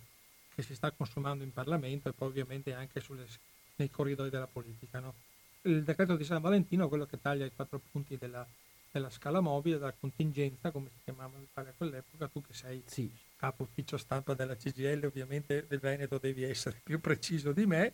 [0.54, 3.26] che si sta consumando in Parlamento e poi ovviamente anche sulle,
[3.74, 5.00] nei corridoi della politica.
[5.00, 5.14] No?
[5.62, 8.46] Il decreto di San Valentino è quello che taglia i quattro punti della
[8.94, 13.10] della scala mobile, della contingenza, come si chiamava l'Italia a quell'epoca, tu che sei sì.
[13.34, 17.92] capo ufficio stampa della CGL, ovviamente del Veneto devi essere più preciso di me,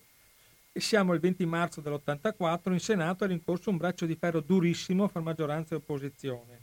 [0.73, 5.09] siamo il 20 marzo dell'84, in Senato era in corso un braccio di ferro durissimo
[5.09, 6.61] fra maggioranza e opposizione.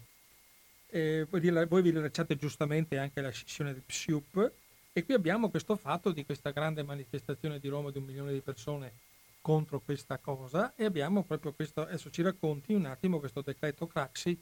[0.89, 4.51] E voi, vi lasciate giustamente anche la scissione del PSIUP,
[4.93, 8.39] e qui abbiamo questo fatto di questa grande manifestazione di Roma di un milione di
[8.39, 8.93] persone
[9.41, 14.38] contro questa cosa e abbiamo proprio questo, adesso ci racconti un attimo questo decreto Craxi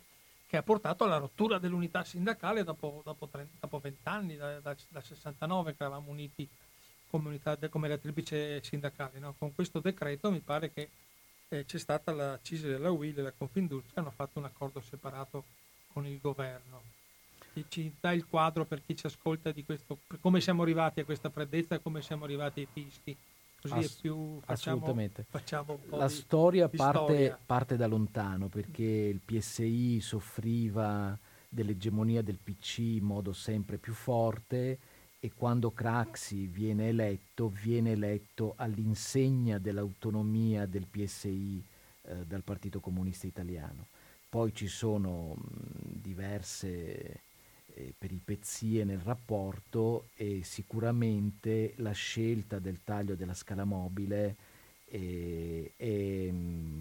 [0.48, 4.76] che ha portato alla rottura dell'unità sindacale dopo, dopo, 30, dopo 20 anni, da, da,
[4.90, 6.48] da, 69 che eravamo uniti
[7.16, 9.20] come, unità, come elettrice sindacale.
[9.20, 9.36] No?
[9.38, 10.90] Con questo decreto mi pare che
[11.48, 15.46] eh, c'è stata la CISE della UIL e la Confindustria hanno fatto un accordo separato
[15.94, 16.82] con il governo.
[17.54, 21.06] Ci, ci dà il quadro per chi ci ascolta di questo, come siamo arrivati a
[21.06, 23.16] questa freddezza e come siamo arrivati ai fischi
[23.62, 25.26] Così Ass- è più facciamo, assolutamente.
[25.28, 31.18] Facciamo La di, storia, di parte, storia parte, da lontano perché il PSI soffriva
[31.50, 34.78] dell'egemonia del PC in modo sempre più forte
[35.26, 41.64] e quando Craxi viene eletto, viene eletto all'insegna dell'autonomia del PSI
[42.04, 43.88] eh, dal Partito Comunista Italiano.
[44.30, 45.42] Poi ci sono mh,
[46.00, 47.22] diverse
[47.74, 54.36] eh, peripezie nel rapporto e sicuramente la scelta del taglio della scala mobile
[54.86, 56.34] è, è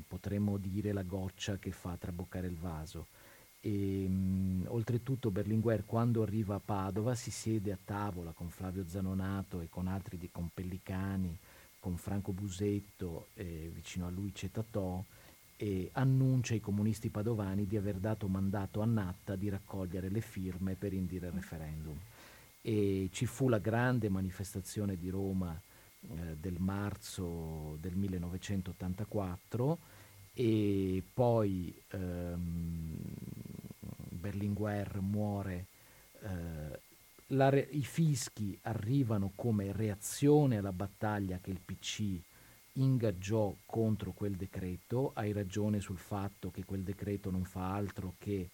[0.07, 3.07] potremmo dire la goccia che fa traboccare il vaso.
[3.67, 9.63] E, mh, oltretutto Berlinguer quando arriva a Padova si siede a tavola con Flavio Zanonato
[9.63, 11.35] e con altri di, con Pellicani,
[11.81, 15.03] con Franco Busetto, eh, vicino a lui c'è Tatò
[15.57, 20.75] e annuncia ai comunisti padovani di aver dato mandato a Natta di raccogliere le firme
[20.75, 21.99] per indire il referendum.
[22.61, 25.59] E ci fu la grande manifestazione di Roma
[26.03, 29.79] eh, del marzo del 1984
[30.35, 32.97] e poi ehm,
[34.11, 35.67] Berlinguer muore.
[36.21, 36.81] Eh,
[37.29, 42.21] re- I fischi arrivano come reazione alla battaglia che il PC
[42.75, 48.51] ingaggiò contro quel decreto, hai ragione sul fatto che quel decreto non fa altro che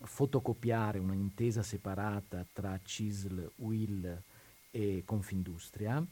[0.00, 4.22] fotocopiare una intesa separata tra CISL, WIL
[4.70, 6.04] e Confindustria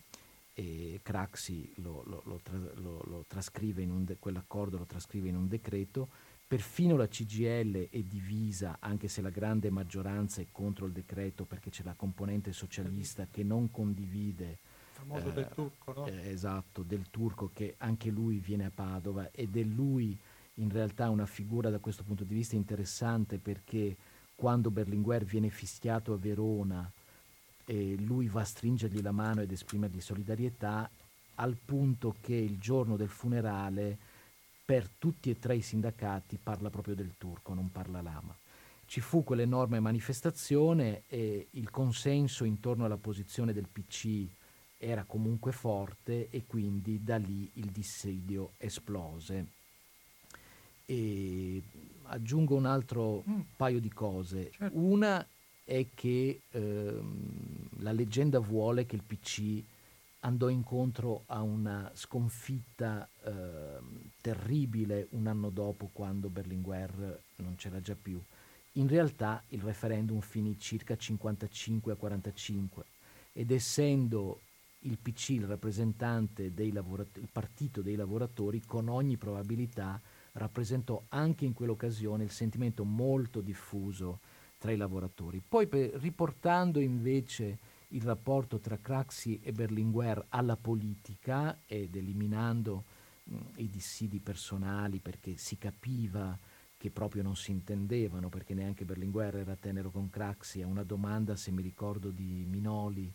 [0.58, 5.48] e Craxi lo, lo, lo, lo trascrive in un de- quell'accordo lo trascrive in un
[5.48, 6.08] decreto,
[6.46, 11.68] perfino la CGL è divisa, anche se la grande maggioranza è contro il decreto perché
[11.68, 14.56] c'è la componente socialista che non condivide
[14.92, 16.06] famoso eh, del turco, no?
[16.06, 20.16] Eh, esatto, del turco che anche lui viene a Padova ed è lui
[20.54, 23.94] in realtà una figura da questo punto di vista interessante perché
[24.34, 26.90] quando Berlinguer viene fischiato a Verona
[27.66, 30.88] e lui va a stringergli la mano ed esprimergli solidarietà
[31.34, 33.98] al punto che il giorno del funerale
[34.64, 38.34] per tutti e tre i sindacati parla proprio del turco, non parla lama.
[38.86, 44.26] Ci fu quell'enorme manifestazione e il consenso intorno alla posizione del PC
[44.78, 49.46] era comunque forte e quindi da lì il dissidio esplose.
[50.84, 51.62] E
[52.04, 53.40] aggiungo un altro mm.
[53.56, 54.50] paio di cose.
[54.52, 54.78] Certo.
[54.78, 55.26] Una
[55.66, 59.62] è che ehm, la leggenda vuole che il PC
[60.20, 63.32] andò incontro a una sconfitta eh,
[64.20, 68.22] terribile un anno dopo quando Berlinguer non c'era già più.
[68.74, 72.84] In realtà il referendum finì circa 55 a 45
[73.32, 74.40] ed essendo
[74.80, 80.00] il PC il rappresentante dei lavoratori, il partito dei lavoratori con ogni probabilità
[80.32, 84.20] rappresentò anche in quell'occasione il sentimento molto diffuso
[84.66, 85.40] tra i lavoratori.
[85.46, 87.58] Poi riportando invece
[87.90, 92.82] il rapporto tra Craxi e Berlinguer alla politica ed eliminando
[93.22, 96.36] mh, i dissidi personali perché si capiva
[96.76, 101.36] che proprio non si intendevano perché neanche Berlinguer era tenero con Craxi a una domanda
[101.36, 103.14] se mi ricordo di Minoli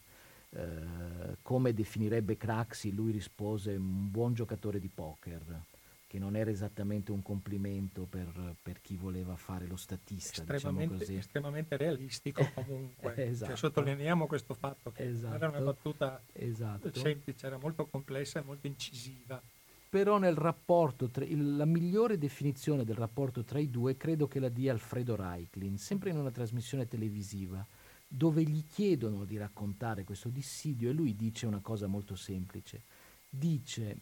[0.52, 5.66] eh, come definirebbe Craxi lui rispose un buon giocatore di poker
[6.12, 11.20] che non era esattamente un complimento per, per chi voleva fare lo statista, estremamente, diciamo
[11.20, 13.14] estremamente realistico comunque.
[13.16, 13.52] Cioè, esatto.
[13.52, 15.36] cioè, sottolineiamo questo fatto che esatto.
[15.36, 16.92] era una battuta esatto.
[16.94, 19.42] semplice, era molto complessa e molto incisiva.
[19.88, 24.50] Però nel rapporto, tra, la migliore definizione del rapporto tra i due credo che la
[24.50, 27.66] dia Alfredo Reiklin, sempre in una trasmissione televisiva,
[28.06, 32.82] dove gli chiedono di raccontare questo dissidio e lui dice una cosa molto semplice.
[33.30, 33.96] Dice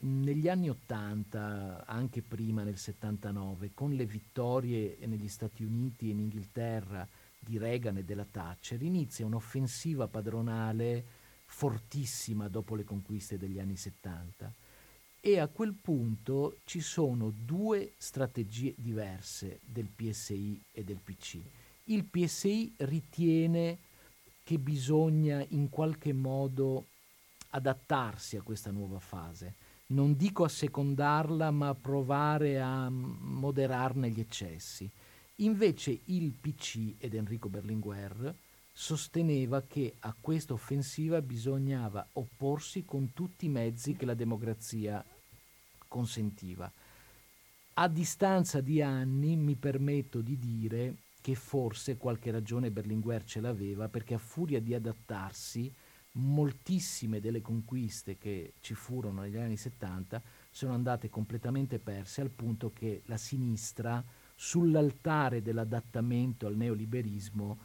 [0.00, 6.18] negli anni 80, anche prima nel 79, con le vittorie negli Stati Uniti e in
[6.20, 7.06] Inghilterra
[7.38, 11.04] di Reagan e della Thatcher, inizia un'offensiva padronale
[11.46, 14.52] fortissima dopo le conquiste degli anni 70
[15.26, 21.40] e a quel punto ci sono due strategie diverse del PSI e del PC.
[21.84, 23.78] Il PSI ritiene
[24.44, 26.86] che bisogna in qualche modo
[27.50, 29.54] adattarsi a questa nuova fase
[29.88, 34.90] non dico assecondarla, ma provare a moderarne gli eccessi.
[35.36, 38.34] Invece il PC ed Enrico Berlinguer
[38.72, 45.04] sosteneva che a questa offensiva bisognava opporsi con tutti i mezzi che la democrazia
[45.88, 46.70] consentiva.
[47.74, 53.88] A distanza di anni mi permetto di dire che forse qualche ragione Berlinguer ce l'aveva
[53.88, 55.72] perché a furia di adattarsi
[56.16, 62.72] moltissime delle conquiste che ci furono negli anni 70 sono andate completamente perse al punto
[62.72, 64.02] che la sinistra
[64.34, 67.58] sull'altare dell'adattamento al neoliberismo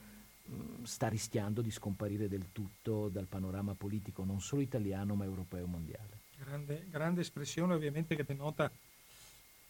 [0.43, 5.65] mh, sta rischiando di scomparire del tutto dal panorama politico non solo italiano ma europeo
[5.65, 6.19] e mondiale.
[6.37, 8.69] Grande, grande espressione ovviamente che denota,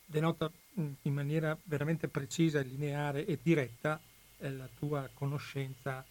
[0.06, 4.00] denota in maniera veramente precisa, lineare e diretta
[4.38, 6.04] eh, la tua conoscenza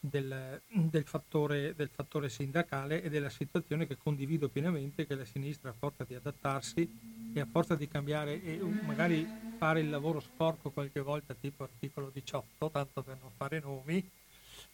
[0.00, 5.70] del, del, fattore, del, fattore, sindacale e della situazione che condivido pienamente che la sinistra
[5.70, 9.26] a forza di adattarsi e a forza di cambiare e magari
[9.58, 14.08] fare il lavoro sporco qualche volta tipo articolo 18, tanto per non fare nomi,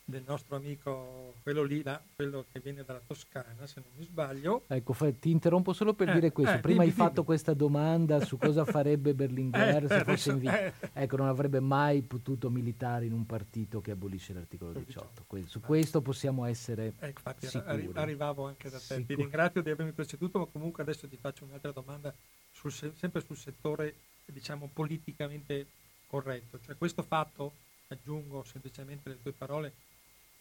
[0.04, 4.64] del nostro amico, quello lì, là, quello che viene dalla Toscana, se non mi sbaglio.
[4.66, 6.56] Ecco, ti interrompo solo per eh, dire questo.
[6.56, 7.08] Eh, Prima dimmi, hai dimmi.
[7.08, 10.60] fatto questa domanda su cosa farebbe Berlinguer eh, se fosse in vita.
[10.60, 10.72] Eh.
[10.92, 15.24] Ecco, non avrebbe mai potuto militare in un partito che abolisce l'articolo 18.
[15.26, 17.90] Que- su questo possiamo essere eh, infatti, sicuri.
[17.94, 18.84] arrivavo anche da te.
[18.84, 22.14] Sicur- Ti ringrazio di avermi preceduto, ma comunque adesso ti faccio un'altra domanda
[22.52, 23.94] sul, sempre sul settore,
[24.26, 25.66] diciamo, politicamente
[26.06, 26.60] corretto.
[26.60, 27.52] Cioè questo fatto,
[27.88, 29.74] aggiungo semplicemente le tue parole,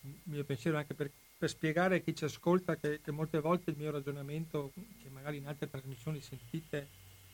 [0.01, 3.71] il mio pensiero anche per, per spiegare a chi ci ascolta che, che, molte volte
[3.71, 6.87] il mio ragionamento, che magari in altre trasmissioni sentite,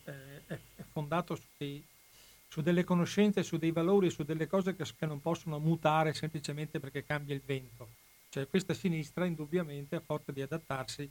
[0.04, 1.84] eh, è, è, fondato su, dei,
[2.48, 6.80] su, delle conoscenze, su dei valori, su delle cose che, che, non possono mutare semplicemente
[6.80, 7.88] perché cambia il vento.
[8.28, 11.10] Cioè questa sinistra indubbiamente, a forza di adattarsi,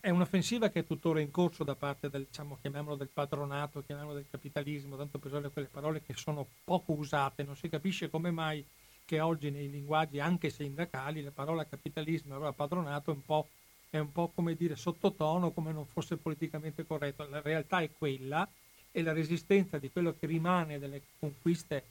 [0.00, 4.96] è un'offensiva che è tuttora in corso da parte del, diciamo, del padronato, del capitalismo,
[4.96, 8.64] tanto per usare quelle parole che sono poco usate, non si capisce come mai
[9.04, 13.48] che oggi nei linguaggi anche sindacali la parola capitalismo e parola padronato è un po'
[13.90, 17.26] è un po' come dire sottotono, come non fosse politicamente corretto.
[17.26, 18.46] La realtà è quella
[18.90, 21.84] e la resistenza di quello che rimane delle conquiste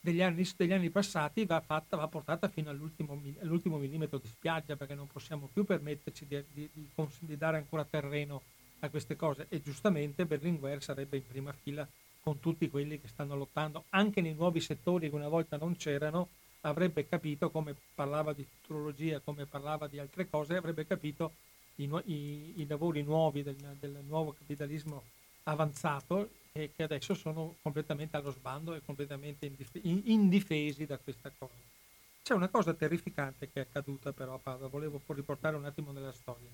[0.00, 4.76] degli anni, degli anni passati va, fatta, va portata fino all'ultimo, all'ultimo, millimetro di spiaggia
[4.76, 6.88] perché non possiamo più permetterci di, di, di,
[7.20, 8.42] di dare ancora terreno
[8.80, 9.46] a queste cose.
[9.48, 11.86] E giustamente Berlinguer sarebbe in prima fila
[12.22, 13.84] con tutti quelli che stanno lottando.
[13.90, 16.28] Anche nei nuovi settori che una volta non c'erano
[16.62, 21.32] avrebbe capito come parlava di futurologia come parlava di altre cose avrebbe capito
[21.76, 25.04] i, i, i lavori nuovi del, del, nuovo capitalismo
[25.44, 29.50] avanzato e che adesso sono completamente allo sbando e completamente
[29.82, 31.68] indifesi da questa cosa
[32.22, 36.12] c'è una cosa terrificante che è accaduta però a Padova volevo riportare un attimo nella
[36.12, 36.50] storia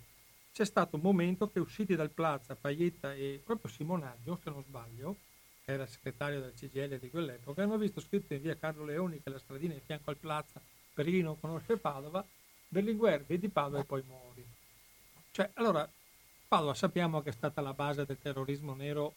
[0.56, 5.16] c'è stato un momento che usciti dal Plaza Paietta e proprio Simonaggio, se non sbaglio,
[5.62, 9.28] che era segretario del CGL di quell'epoca, hanno visto scritto in via Carlo Leoni, che
[9.28, 10.58] la stradina in fianco al Plaza,
[10.94, 12.26] per chi non conosce Padova,
[12.68, 14.46] Berlinguer, vedi Padova e poi muori.
[15.30, 15.86] Cioè, allora,
[16.48, 19.14] Padova sappiamo che è stata la base del terrorismo nero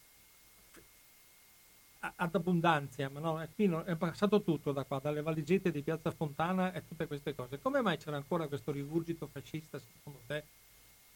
[2.00, 6.72] ad abbondanza, ma no, non, è passato tutto da qua, dalle valigette di Piazza Fontana
[6.72, 7.60] e tutte queste cose.
[7.60, 10.44] Come mai c'era ancora questo rigurgito fascista, secondo te,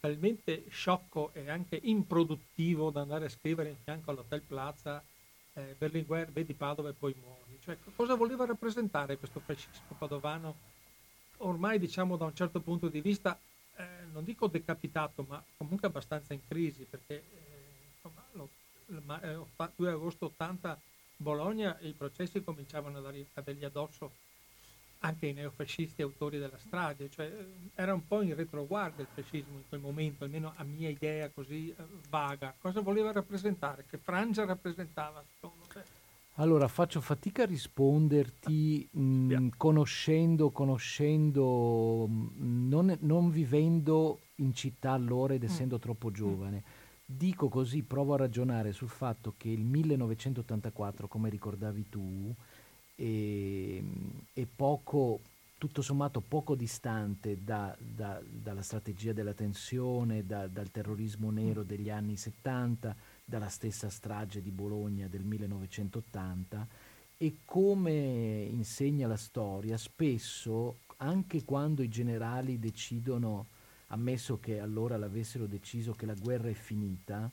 [0.01, 5.03] talmente sciocco e anche improduttivo da andare a scrivere in fianco all'Hotel Plaza
[5.55, 7.59] eh, Berlinguer, vedi Padova e poi muori.
[7.61, 10.73] Cioè, cosa voleva rappresentare questo fascismo padovano?
[11.39, 13.39] Ormai, diciamo, da un certo punto di vista,
[13.77, 19.89] eh, non dico decapitato, ma comunque abbastanza in crisi, perché eh, insomma, lo, ma, 2
[19.89, 20.81] eh, agosto 80
[21.17, 24.13] Bologna i processi cominciavano ad arrivargli addosso
[25.05, 29.57] anche i neofascisti autori della strage, cioè eh, era un po' in retroguardia il fascismo
[29.57, 32.55] in quel momento, almeno a mia idea così eh, vaga.
[32.59, 33.85] Cosa voleva rappresentare?
[33.89, 36.03] Che frangia rappresentava secondo te?
[36.39, 44.53] Allora, faccio fatica a risponderti mh, mm, conoscendo, conoscendo, mh, mm, non, non, vivendo in
[44.53, 45.47] città allora ed mm.
[45.47, 45.81] essendo mm.
[45.81, 46.63] troppo giovane.
[47.07, 52.35] Dico così, provo a ragionare sul fatto che il 1984, come ricordavi tu,
[52.97, 53.83] e,
[54.33, 55.21] e poco,
[55.59, 61.91] tutto sommato poco distante da, da, dalla strategia della tensione, da, dal terrorismo nero degli
[61.91, 66.67] anni 70, dalla stessa strage di Bologna del 1980
[67.17, 73.47] e come insegna la storia, spesso anche quando i generali decidono,
[73.95, 77.31] ammesso che allora l'avessero deciso che la guerra è finita,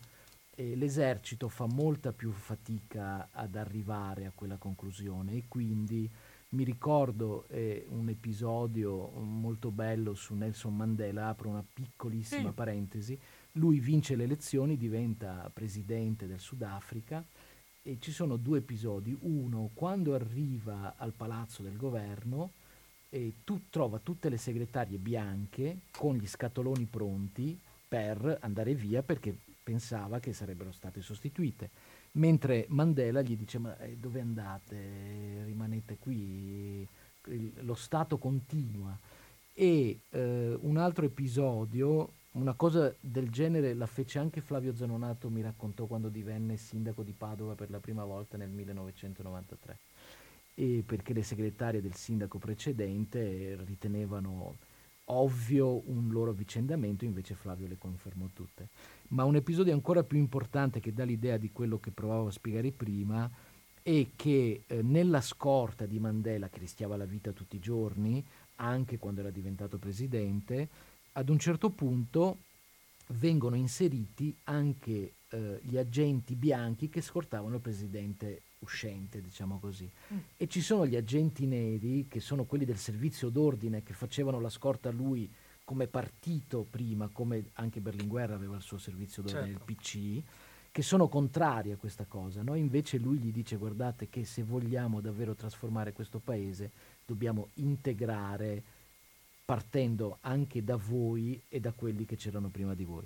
[0.56, 6.10] eh, l'esercito fa molta più fatica ad arrivare a quella conclusione e quindi
[6.50, 12.56] mi ricordo eh, un episodio molto bello su Nelson Mandela, apro una piccolissima sì.
[12.56, 13.20] parentesi,
[13.54, 17.26] lui vince le elezioni, diventa presidente del Sudafrica
[17.82, 22.52] e ci sono due episodi, uno quando arriva al palazzo del governo
[23.14, 29.36] e tu trova tutte le segretarie bianche con gli scatoloni pronti per andare via perché
[29.62, 31.70] pensava che sarebbero state sostituite,
[32.14, 35.44] mentre Mandela gli dice ma eh, dove andate?
[35.44, 36.88] Rimanete qui,
[37.60, 38.98] lo Stato continua.
[39.54, 45.42] E eh, un altro episodio, una cosa del genere la fece anche Flavio Zanonato, mi
[45.42, 49.78] raccontò quando divenne sindaco di Padova per la prima volta nel 1993,
[50.54, 54.58] e perché le segretarie del sindaco precedente ritenevano
[55.06, 58.70] ovvio un loro avvicendamento, invece Flavio le confermò tutte.
[59.10, 62.72] Ma un episodio ancora più importante che dà l'idea di quello che provavo a spiegare
[62.72, 63.30] prima
[63.82, 68.24] è che eh, nella scorta di Mandela, che rischiava la vita tutti i giorni,
[68.58, 70.70] anche quando era diventato presidente,
[71.14, 72.38] ad un certo punto
[73.08, 79.90] vengono inseriti anche eh, gli agenti bianchi che scortavano il presidente uscente, diciamo così.
[80.14, 80.18] Mm.
[80.38, 84.50] E ci sono gli agenti neri, che sono quelli del servizio d'ordine, che facevano la
[84.50, 85.30] scorta a lui
[85.64, 89.72] come partito prima, come anche Berlinguer aveva il suo servizio d'ordine, certo.
[89.72, 90.24] il PC,
[90.72, 92.42] che sono contrari a questa cosa.
[92.42, 92.56] No?
[92.56, 96.72] Invece lui gli dice guardate che se vogliamo davvero trasformare questo paese
[97.06, 98.64] dobbiamo integrare
[99.44, 103.06] partendo anche da voi e da quelli che c'erano prima di voi.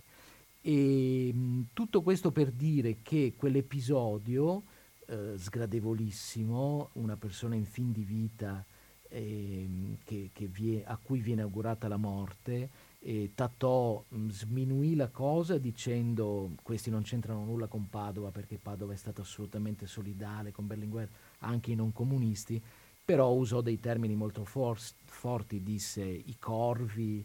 [0.62, 4.64] E mh, tutto questo per dire che quell'episodio
[5.08, 8.66] eh, sgradevolissimo, una persona in fin di vita
[9.10, 15.10] eh, che, che vie, a cui viene augurata la morte, e Tatò mh, sminuì la
[15.10, 20.66] cosa dicendo questi non c'entrano nulla con Padova perché Padova è stata assolutamente solidale con
[20.66, 21.08] Berlinguer,
[21.40, 22.62] anche i non comunisti,
[23.06, 27.24] però usò dei termini molto for- forti, disse i corvi,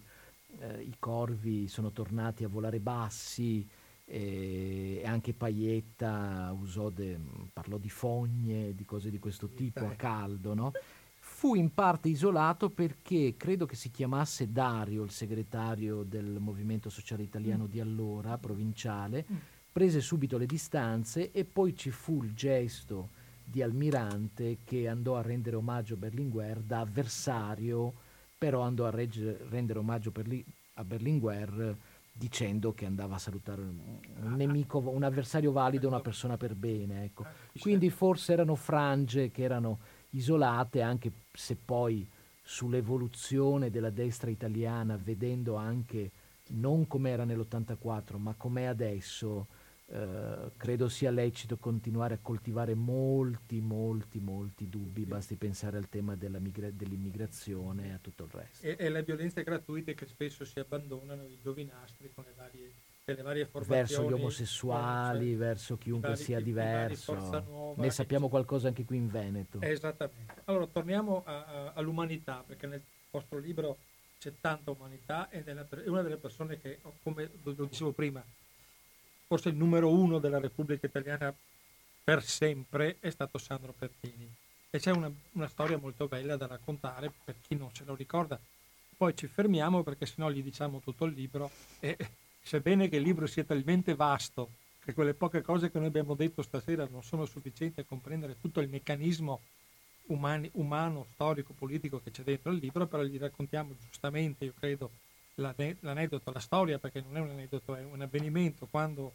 [0.58, 3.66] eh, i corvi sono tornati a volare bassi,
[4.12, 7.16] e anche Paietta usò de,
[7.52, 10.72] parlò di fogne, di cose di questo tipo, a caldo, no?
[11.20, 17.22] fu in parte isolato perché credo che si chiamasse Dario, il segretario del Movimento Sociale
[17.22, 17.68] Italiano mm.
[17.68, 19.36] di allora, provinciale, mm.
[19.70, 23.10] prese subito le distanze e poi ci fu il gesto
[23.44, 27.94] di Almirante che andò a rendere omaggio a Berlinguer da avversario,
[28.36, 30.44] però andò a regge, rendere omaggio Berli,
[30.74, 31.76] a Berlinguer
[32.20, 37.04] dicendo che andava a salutare un nemico, un avversario valido, una persona per bene.
[37.04, 37.24] Ecco.
[37.58, 39.78] Quindi forse erano frange che erano
[40.10, 42.06] isolate, anche se poi
[42.42, 46.10] sull'evoluzione della destra italiana, vedendo anche
[46.48, 49.46] non come era nell'84, ma com'è adesso,
[49.92, 56.16] eh, credo sia lecito continuare a coltivare molti, molti, molti dubbi, basti pensare al tema
[56.38, 58.66] migra- dell'immigrazione e a tutto il resto.
[58.66, 62.72] E, e le violenze gratuite che spesso si abbandonano i giovinastri con le varie
[63.04, 67.14] le varie formazioni verso gli omosessuali, cioè, verso chiunque vari, sia diverso.
[67.14, 69.60] Nuova, ne sappiamo qualcosa anche qui in Veneto.
[69.60, 70.42] Esattamente.
[70.44, 73.78] Allora torniamo a, a, all'umanità, perché nel vostro libro
[74.18, 78.24] c'è tanta umanità ed è una delle persone che, come lo dicevo prima,
[79.30, 81.32] forse il numero uno della Repubblica Italiana
[82.02, 84.28] per sempre è stato Sandro Pertini.
[84.68, 88.40] E c'è una, una storia molto bella da raccontare per chi non se lo ricorda.
[88.96, 91.96] Poi ci fermiamo perché sennò gli diciamo tutto il libro e
[92.42, 94.50] sebbene che il libro sia talmente vasto
[94.82, 98.58] che quelle poche cose che noi abbiamo detto stasera non sono sufficienti a comprendere tutto
[98.58, 99.42] il meccanismo
[100.06, 104.90] umani, umano, storico, politico che c'è dentro il libro, però gli raccontiamo giustamente, io credo,
[105.40, 109.12] l'aneddoto, la storia, perché non è un aneddoto, è un avvenimento, quando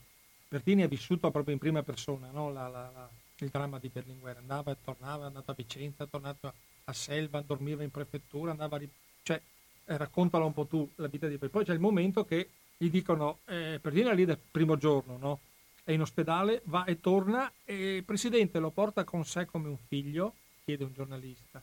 [0.48, 2.52] Bertini ha vissuto proprio in prima persona no?
[2.52, 6.10] la, la, la, il dramma di Berlinguer, andava e tornava, è andato a Vicenza, è
[6.10, 6.54] tornato
[6.86, 8.82] a Selva, dormiva in prefettura, andava a...
[9.24, 9.42] cioè
[9.86, 11.52] eh, raccontalo un po' tu la vita di Bertini.
[11.52, 15.40] Poi c'è il momento che gli dicono, eh, Pertini è lì dal primo giorno, no?
[15.84, 19.78] È in ospedale, va e torna e il presidente lo porta con sé come un
[19.78, 21.62] figlio, chiede un giornalista.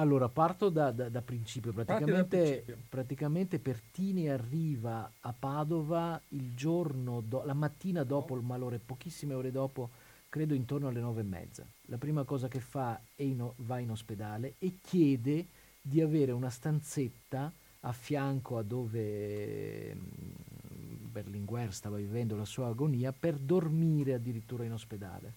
[0.00, 1.74] Allora, parto da, da, da principio.
[1.74, 2.78] Praticamente, principio.
[2.88, 9.50] praticamente, Pertini arriva a Padova il giorno, do, la mattina dopo il malore, pochissime ore
[9.50, 9.90] dopo,
[10.30, 11.66] credo intorno alle nove e mezza.
[11.82, 15.46] La prima cosa che fa è in, va in ospedale e chiede
[15.82, 23.12] di avere una stanzetta a fianco a dove mm, Berlinguer stava vivendo la sua agonia
[23.12, 25.34] per dormire addirittura in ospedale.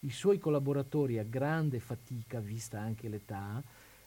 [0.00, 3.62] I suoi collaboratori a grande fatica, vista anche l'età,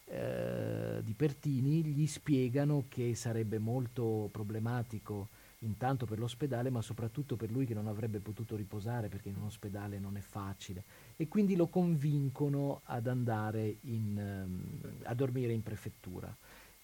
[0.10, 5.28] eh, di Pertini gli spiegano che sarebbe molto problematico
[5.62, 9.46] intanto per l'ospedale ma soprattutto per lui che non avrebbe potuto riposare perché in un
[9.46, 10.84] ospedale non è facile.
[11.16, 16.36] E quindi lo convincono ad andare in, um, a dormire in prefettura.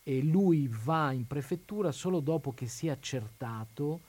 [0.04, 4.02] E lui va in prefettura solo dopo che si è accertato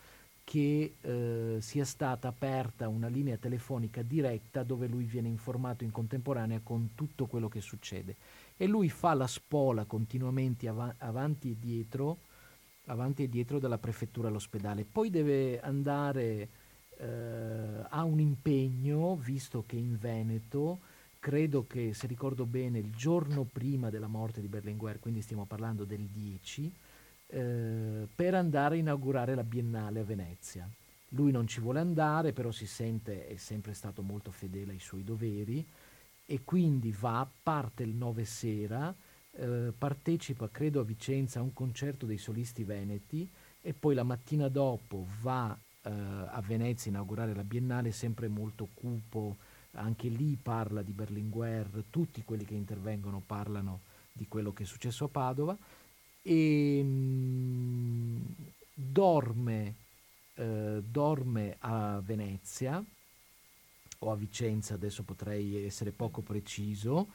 [0.44, 6.60] che eh, sia stata aperta una linea telefonica diretta dove lui viene informato in contemporanea
[6.62, 8.16] con tutto quello che succede.
[8.56, 12.18] E lui fa la spola continuamente av- avanti e dietro
[12.86, 14.84] avanti e dietro dalla prefettura all'ospedale.
[14.84, 16.48] Poi deve andare
[16.98, 20.80] eh, a un impegno visto che in Veneto
[21.18, 25.84] credo che, se ricordo bene, il giorno prima della morte di Berlinguer, quindi stiamo parlando
[25.84, 26.70] del 10,
[27.26, 30.68] eh, per andare a inaugurare la Biennale a Venezia.
[31.10, 35.04] Lui non ci vuole andare, però si sente, è sempre stato molto fedele ai suoi
[35.04, 35.64] doveri
[36.26, 38.94] e quindi va, parte il 9 sera,
[39.32, 43.28] eh, partecipa, credo a Vicenza, a un concerto dei solisti veneti
[43.60, 48.68] e poi la mattina dopo va eh, a Venezia a inaugurare la Biennale, sempre molto
[48.74, 49.36] cupo,
[49.72, 53.80] anche lì parla di Berlinguer, tutti quelli che intervengono parlano
[54.12, 55.56] di quello che è successo a Padova
[56.26, 58.16] e mh, mm,
[58.72, 59.74] dorme,
[60.34, 62.82] eh, dorme a Venezia
[63.98, 67.08] o a Vicenza, adesso potrei essere poco preciso,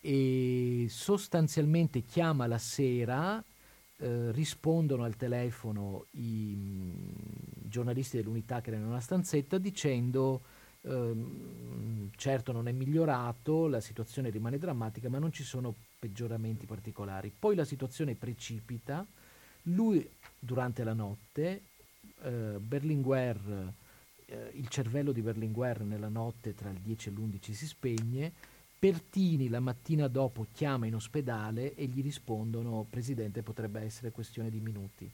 [0.00, 3.42] e sostanzialmente chiama la sera,
[4.00, 10.42] eh, rispondono al telefono i mh, mm, giornalisti dell'unità che erano in una stanzetta dicendo
[10.82, 17.32] Ehm, certo non è migliorato, la situazione rimane drammatica, ma non ci sono peggioramenti particolari.
[17.36, 19.06] Poi la situazione precipita,
[19.62, 20.08] lui
[20.38, 21.62] durante la notte,
[22.22, 23.72] eh, Berlinguer,
[24.26, 28.32] eh, il cervello di Berlinguer nella notte tra il 10 e l'11 si spegne,
[28.78, 34.60] Pertini la mattina dopo chiama in ospedale e gli rispondono Presidente potrebbe essere questione di
[34.60, 35.12] minuti.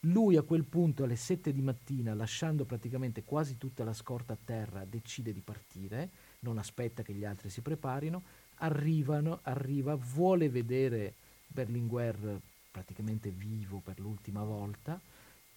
[0.00, 4.38] Lui a quel punto alle 7 di mattina, lasciando praticamente quasi tutta la scorta a
[4.44, 8.24] terra, decide di partire, non aspetta che gli altri si preparino,
[8.64, 11.14] arrivano, arriva, vuole vedere
[11.46, 15.00] Berlinguer praticamente vivo per l'ultima volta,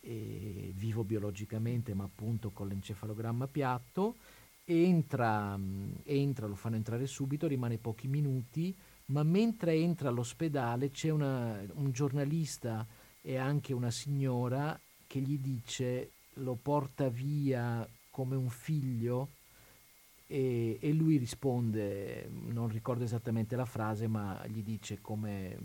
[0.02, 4.16] vivo biologicamente ma appunto con l'encefalogramma piatto,
[4.66, 5.58] entra,
[6.04, 8.76] entra, lo fanno entrare subito, rimane pochi minuti,
[9.08, 12.86] ma mentre entra all'ospedale c'è una, un giornalista
[13.22, 19.30] e anche una signora che gli dice lo porta via come un figlio
[20.28, 25.58] e, e, lui risponde, non ricordo esattamente la frase, ma gli dice come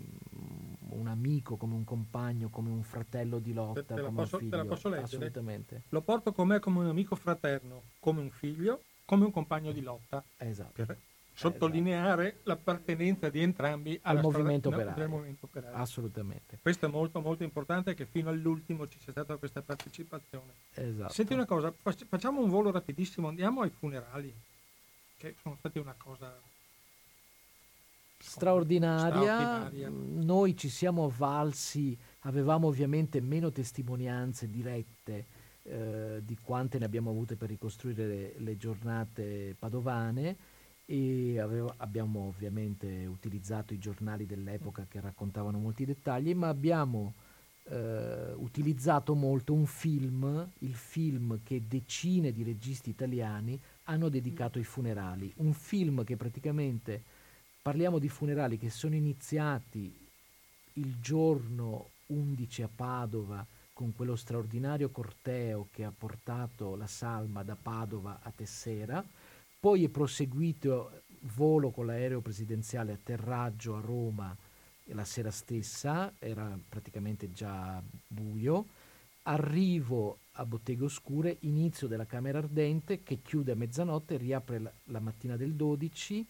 [0.89, 4.41] un amico, come un compagno, come un fratello di lotta, te, te come posso, un
[4.41, 4.51] figlio.
[4.51, 5.05] Te la posso leggere?
[5.05, 5.83] Assolutamente.
[5.89, 9.81] Lo porto con me come un amico fraterno, come un figlio, come un compagno di
[9.81, 10.23] lotta.
[10.37, 10.71] Esatto.
[10.73, 10.97] Per
[11.33, 12.41] sottolineare esatto.
[12.43, 15.07] l'appartenenza di entrambi al movimento, strada, operario.
[15.07, 15.77] No, movimento operario.
[15.77, 16.59] Assolutamente.
[16.61, 20.53] Questo è molto molto importante che fino all'ultimo ci sia stata questa partecipazione.
[20.73, 21.11] Esatto.
[21.11, 21.73] Senti una cosa,
[22.07, 24.33] facciamo un volo rapidissimo, andiamo ai funerali
[25.31, 26.37] che sono stati una cosa
[28.17, 29.21] straordinaria.
[29.21, 29.89] straordinaria.
[29.89, 35.25] Noi ci siamo avvalsi, avevamo ovviamente meno testimonianze dirette
[35.63, 40.35] eh, di quante ne abbiamo avute per ricostruire le, le giornate padovane
[40.85, 47.13] e avevo, abbiamo ovviamente utilizzato i giornali dell'epoca che raccontavano molti dettagli, ma abbiamo
[47.69, 54.63] eh, utilizzato molto un film, il film che decine di registi italiani hanno dedicato ai
[54.63, 55.31] funerali.
[55.37, 57.03] Un film che praticamente
[57.61, 59.95] parliamo di funerali che sono iniziati
[60.73, 67.55] il giorno 11 a Padova con quello straordinario corteo che ha portato la salma da
[67.55, 69.03] Padova a Tessera,
[69.59, 71.03] poi è proseguito
[71.35, 74.35] volo con l'aereo presidenziale atterraggio a Roma
[74.87, 78.67] la sera stessa, era praticamente già buio,
[79.23, 84.99] arrivo a Botteghe Oscure, inizio della Camera Ardente che chiude a mezzanotte, riapre la, la
[84.99, 86.25] mattina del 12,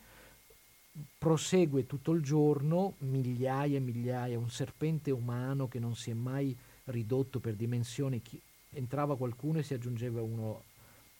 [1.18, 6.56] prosegue tutto il giorno, migliaia e migliaia, un serpente umano che non si è mai
[6.86, 8.40] ridotto per dimensioni, chi,
[8.72, 10.64] entrava qualcuno e si aggiungeva uno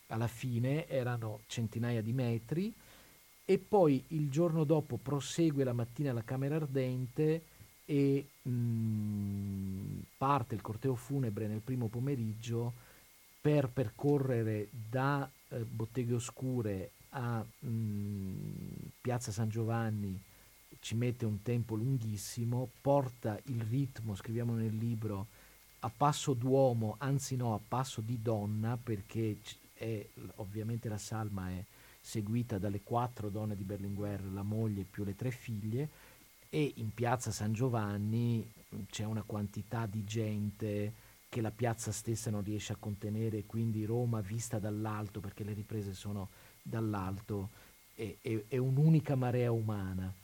[0.08, 2.72] alla fine, erano centinaia di metri,
[3.44, 7.42] e poi il giorno dopo prosegue la mattina la Camera Ardente
[7.84, 12.72] e mm, parte il corteo funebre nel primo pomeriggio
[13.40, 18.52] per percorrere da eh, Botteghe Oscure a mh, mm,
[19.00, 20.20] Piazza San Giovanni
[20.84, 25.28] ci mette un tempo lunghissimo, porta il ritmo, scriviamo nel libro,
[25.80, 29.38] a passo d'uomo, anzi no, a passo di donna, perché
[29.72, 30.06] è,
[30.36, 31.64] ovviamente la salma è
[31.98, 35.88] seguita dalle quattro donne di Berlinguer, la moglie più le tre figlie,
[36.54, 40.92] e in piazza San Giovanni mm, c'è una quantità di gente
[41.28, 45.94] che la piazza stessa non riesce a contenere, quindi Roma vista dall'alto, perché le riprese
[45.94, 46.28] sono
[46.62, 47.48] dall'alto,
[47.96, 50.14] è, è, è un'unica marea umana.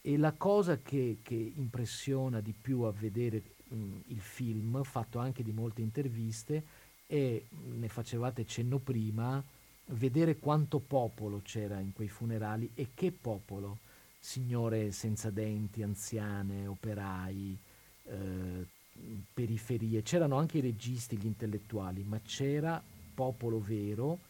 [0.00, 5.18] E la cosa che, che impressiona di più a vedere mh, mm, il film, fatto
[5.18, 6.64] anche di molte interviste,
[7.06, 7.42] è,
[7.74, 9.44] ne facevate cenno prima,
[9.88, 13.80] vedere quanto popolo c'era in quei funerali e che popolo
[14.24, 17.58] signore senza denti, anziane, operai,
[18.04, 18.66] eh,
[19.34, 20.02] periferie.
[20.02, 22.82] C'erano anche i registi, gli intellettuali, ma c'era
[23.12, 24.20] popolo vero.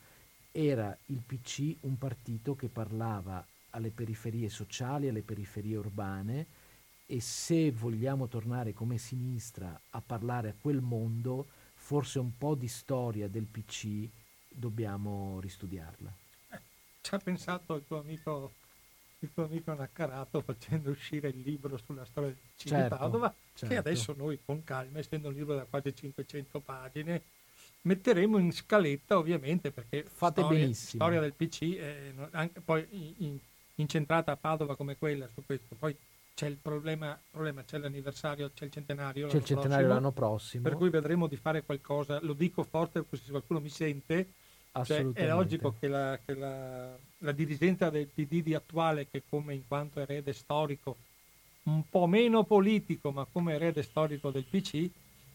[0.50, 6.46] Era il PC un partito che parlava alle periferie sociali, alle periferie urbane
[7.06, 12.68] e se vogliamo tornare come sinistra a parlare a quel mondo, forse un po' di
[12.68, 14.08] storia del PC
[14.48, 16.12] dobbiamo ristudiarla.
[16.50, 16.60] Eh,
[17.00, 18.54] ci ha pensato il tuo amico
[19.24, 23.34] il tuo amico Naccarato facendo uscire il libro sulla storia del cinema certo, di Padova,
[23.54, 23.74] certo.
[23.74, 27.22] che adesso noi con calma, essendo un libro da quasi 500 pagine,
[27.82, 31.02] metteremo in scaletta ovviamente perché Fate storia, benissimo.
[31.02, 32.86] storia del PC è anche poi
[33.18, 33.38] in,
[33.76, 35.74] incentrata a Padova come quella su questo.
[35.78, 35.96] Poi
[36.34, 40.62] c'è il problema, problema c'è l'anniversario, c'è il centenario, c'è il centenario prossimo, l'anno prossimo.
[40.62, 44.28] Per cui vedremo di fare qualcosa, lo dico forte così se qualcuno mi sente,
[44.82, 49.54] cioè, è logico che, la, che la, la, dirigenza del PD di attuale, che come
[49.54, 50.96] in quanto erede storico,
[51.64, 54.90] un po' meno politico, ma come erede storico del PC,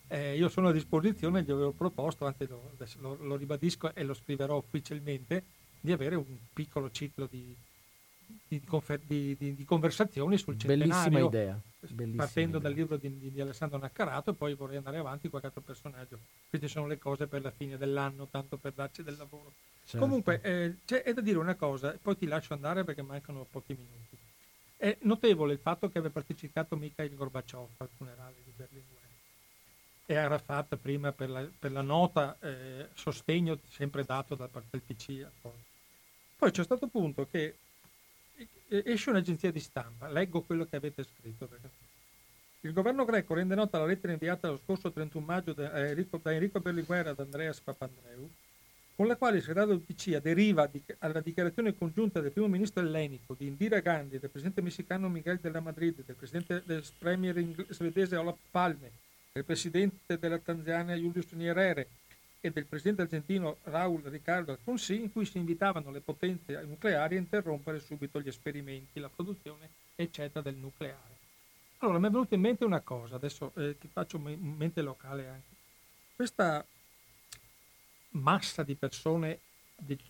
[0.08, 4.14] eh, io sono a disposizione, gli avevo proposto, anzi lo, lo, lo, ribadisco e lo
[4.14, 5.44] scriverò ufficialmente,
[5.80, 7.56] di avere un piccolo ciclo di,
[8.48, 10.56] di, di, di conversazioni sul.
[10.56, 11.60] Bellissima idea.
[11.80, 12.70] Bellissima partendo idea.
[12.70, 16.20] dal libro di, di, Alessandro Naccarato e poi vorrei andare avanti qualche altro personaggio.
[16.50, 19.54] Queste sono le cose per la fine dell'anno, tanto per darci del lavoro.
[19.86, 20.06] Certo.
[20.06, 24.18] Comunque eh, è da dire una cosa, poi ti lascio andare perché mancano pochi minuti.
[24.78, 29.00] È notevole il fatto che abbia partecipato Mikhail Gorbaciov al funerale di Berlinguer
[30.10, 34.82] e Arafat prima per la, per la nota eh, sostegno sempre dato da parte del
[34.82, 35.24] PC.
[36.36, 37.58] Poi c'è stato punto che
[38.70, 41.50] esce un'agenzia di stampa, leggo quello che avete scritto.
[42.62, 46.34] Il governo greco rende nota la lettera inviata lo scorso 31 maggio da Enrico, da
[46.34, 48.30] Enrico Berlinguer ad Andreas Papandreou,
[48.96, 53.34] con la quale il segretario del PC aderiva alla dichiarazione congiunta del primo ministro ellenico,
[53.34, 58.18] di Indira Gandhi, del presidente messicano Miguel de la Madrid, del presidente del premier svedese
[58.18, 58.92] Olaf Palme,
[59.32, 61.88] del presidente della Tanzania Julius Nyerere
[62.42, 67.20] e del presidente argentino Raul Ricardo Alfonsín, in cui si invitavano le potenze nucleari a
[67.20, 71.18] interrompere subito gli esperimenti, la produzione eccetera del nucleare.
[71.80, 75.56] Allora mi è venuta in mente una cosa, adesso eh, ti faccio mente locale anche.
[76.16, 76.66] Questa
[78.12, 79.40] massa di persone,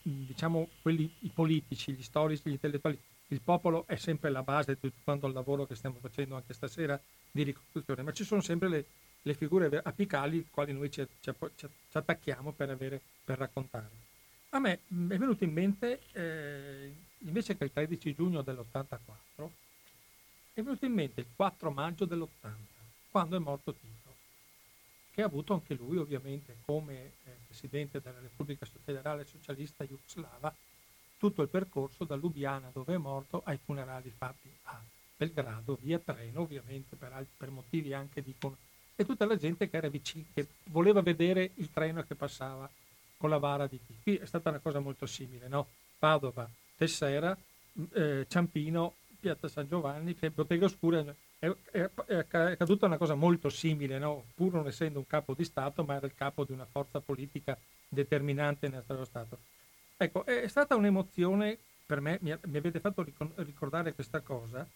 [0.01, 4.91] diciamo quelli i politici, gli storici, gli intellettuali, il popolo è sempre la base di
[4.91, 6.99] tutto il lavoro che stiamo facendo anche stasera
[7.29, 8.85] di ricostruzione, ma ci sono sempre le,
[9.21, 14.07] le figure apicali quali noi ci, ci, ci, attacchiamo per, avere, per raccontare.
[14.49, 14.79] A me è
[15.17, 19.49] venuto in mente, eh, invece che il 13 giugno dell'84,
[20.53, 22.55] è venuto in mente il 4 maggio dell'80,
[23.11, 23.99] quando è morto Tito
[25.19, 26.93] che ha avuto anche lui ovviamente come
[27.25, 30.55] eh, Presidente della Repubblica Federale Socialista Jugoslava
[31.17, 34.81] tutto il percorso da Lubiana dove è morto ai funerali fatti a
[35.17, 38.33] Belgrado via treno ovviamente per, per motivi anche di
[38.99, 42.69] e tutta la gente che era vicina che voleva vedere il treno che passava
[43.15, 43.93] con la vara di T.
[44.03, 45.67] Qui è stata una cosa molto simile, no?
[45.97, 47.37] Padova, Tessera,
[47.93, 53.99] eh, Ciampino, Piazza San Giovanni, Bottega Oscura è, è, è accaduta una cosa molto simile,
[53.99, 54.25] no?
[54.35, 57.57] pur non essendo un capo di Stato, ma era il capo di una forza politica
[57.87, 59.37] determinante nel nostro Stato.
[59.95, 63.05] Ecco, è stata un'emozione, per me, mi, mi avete fatto
[63.35, 64.67] ricordare questa cosa,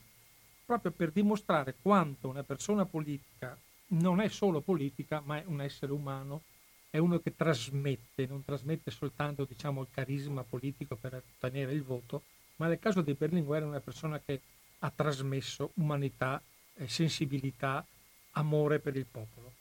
[0.66, 3.58] proprio per dimostrare quanto una persona politica
[3.94, 6.44] non è solo politica, ma è un essere umano,
[6.90, 12.24] è uno che trasmette, non trasmette soltanto diciamo, il carisma politico per ottenere il voto,
[12.57, 14.41] ma nel caso di Berlinguer è una persona che
[14.80, 16.41] ha trasmesso umanità
[16.76, 17.86] eh, sensibilità,
[18.32, 19.52] amore per il popolo.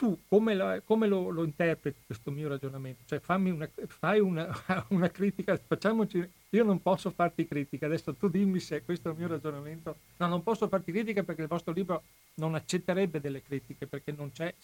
[0.00, 3.02] Tu come, la, come lo, lo, interpreti questo mio ragionamento?
[3.04, 4.48] Cioè fammi una, fai una,
[4.88, 9.18] una, critica, facciamoci, io non posso farti critica, adesso tu dimmi se questo è il
[9.18, 9.98] mio ragionamento.
[10.16, 12.04] No, non posso farti critica perché il vostro libro
[12.36, 14.54] non accetterebbe delle critiche, perché non c'è,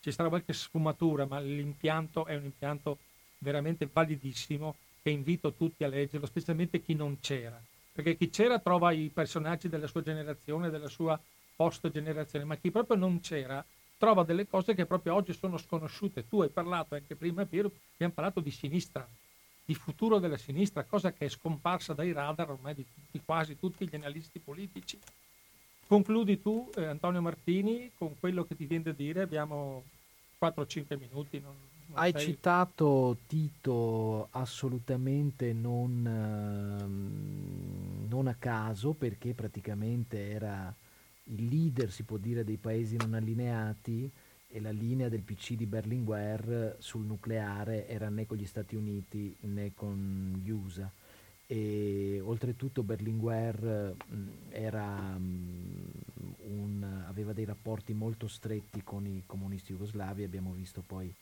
[0.00, 2.98] ci sarà qualche sfumatura, ma l'impianto è un impianto
[3.38, 7.62] veramente validissimo che invito tutti a leggerlo, specialmente chi non c'era
[7.92, 11.18] perché chi c'era trova i personaggi della sua generazione, della sua
[11.56, 13.64] post generazione, ma chi proprio non c'era
[13.96, 16.28] trova delle cose che proprio oggi sono sconosciute.
[16.28, 19.06] Tu hai parlato anche prima, Piero, abbiamo parlato di sinistra,
[19.64, 23.88] di futuro della sinistra, cosa che è scomparsa dai radar ormai di, di quasi tutti
[23.88, 24.98] gli analisti politici.
[25.86, 29.84] Concludi tu, eh, Antonio Martini, con quello che ti viene da dire, abbiamo
[30.40, 31.40] 4-5 minuti.
[31.40, 31.54] Non,
[31.92, 32.22] hai sei...
[32.22, 36.04] citato Tito assolutamente non,
[36.80, 40.74] ehm, non, a caso perché praticamente era
[41.28, 44.10] il leader, si può dire, dei paesi non allineati
[44.48, 49.34] e la linea del PC di Berlinguer sul nucleare era né con gli Stati Uniti
[49.40, 50.90] né con gli USA.
[51.48, 53.94] E oltretutto Berlinguer
[54.50, 61.12] era, un, aveva dei rapporti molto stretti con i comunisti jugoslavi, abbiamo visto poi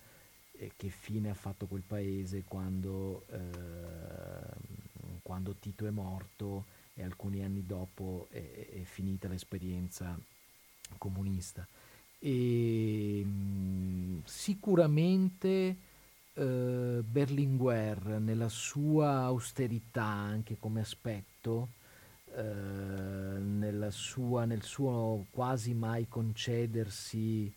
[0.53, 6.65] eh, che fine ha fatto quel paese quando, eh, quando Tito è morto
[6.95, 10.19] e alcuni anni dopo è, è finita l'esperienza
[10.99, 11.67] comunista.
[12.19, 15.77] E, mm, sicuramente
[16.35, 21.69] eh, Berlinguer nella sua austerità anche come aspetto,
[22.35, 27.53] eh, sua, nel suo quasi mai concedersi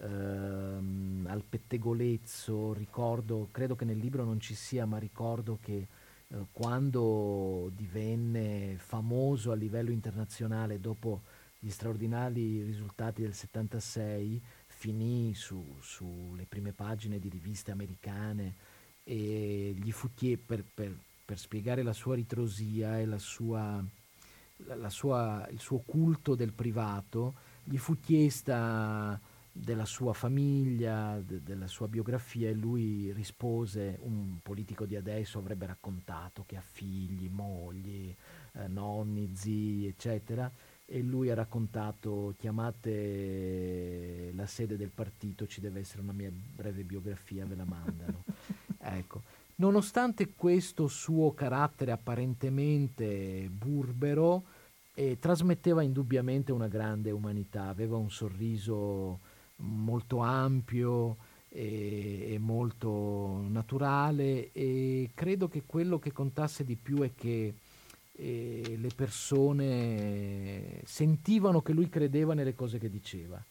[0.00, 5.86] ehm, al pettegolezzo, ricordo, credo che nel libro non ci sia, ma ricordo che
[6.32, 11.22] eh, quando divenne famoso a livello internazionale dopo
[11.58, 18.54] gli straordinari risultati del 76, finì su, sulle prime pagine di riviste americane
[19.04, 23.84] e gli fu chiesto per, per, per, spiegare la sua ritrosia e la sua,
[24.56, 27.34] la, la sua, il suo culto del privato,
[27.64, 29.20] gli fu chiesta
[29.52, 35.66] della sua famiglia, de- della sua biografia e lui rispose, un politico di adesso avrebbe
[35.66, 38.14] raccontato che ha figli, mogli,
[38.52, 40.50] eh, nonni, zii, eccetera,
[40.84, 46.82] e lui ha raccontato chiamate la sede del partito, ci deve essere una mia breve
[46.82, 48.24] biografia, ve la mandano.
[48.78, 49.22] ecco.
[49.56, 54.44] Nonostante questo suo carattere apparentemente burbero,
[54.94, 59.20] eh, trasmetteva indubbiamente una grande umanità, aveva un sorriso
[59.60, 61.16] molto ampio
[61.48, 67.54] e, e, molto naturale e credo che quello che contasse di più è che
[68.12, 73.42] eh, le persone sentivano che lui credeva nelle cose che diceva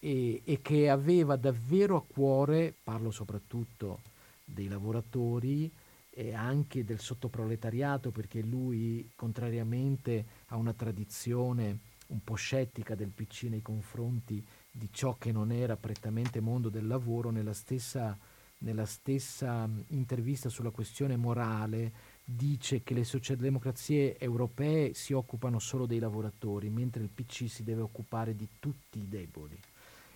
[0.00, 4.00] e, e, che aveva davvero a cuore, parlo soprattutto
[4.44, 5.70] dei lavoratori
[6.10, 11.78] e anche del sottoproletariato perché lui, contrariamente a una tradizione
[12.08, 16.86] un po' scettica del PC nei confronti di ciò che non era prettamente mondo del
[16.86, 18.16] lavoro, nella stessa,
[18.58, 25.98] nella stessa intervista sulla questione morale dice che le socialdemocrazie europee si occupano solo dei
[25.98, 29.58] lavoratori, mentre il PC si deve occupare di tutti i deboli.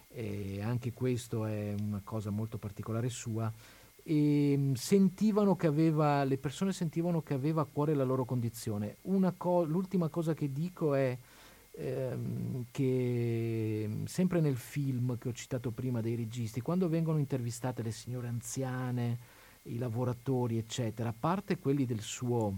[0.08, 3.50] E anche questo è una cosa molto particolare sua.
[4.04, 8.96] E sentivano che aveva, le persone sentivano che aveva a cuore la loro condizione.
[9.38, 11.16] Co- l'ultima cosa che dico è
[11.70, 13.51] ehm, che
[14.06, 19.18] sempre nel film che ho citato prima dei registi, quando vengono intervistate le signore anziane,
[19.64, 22.54] i lavoratori, eccetera, a parte quelli del suo,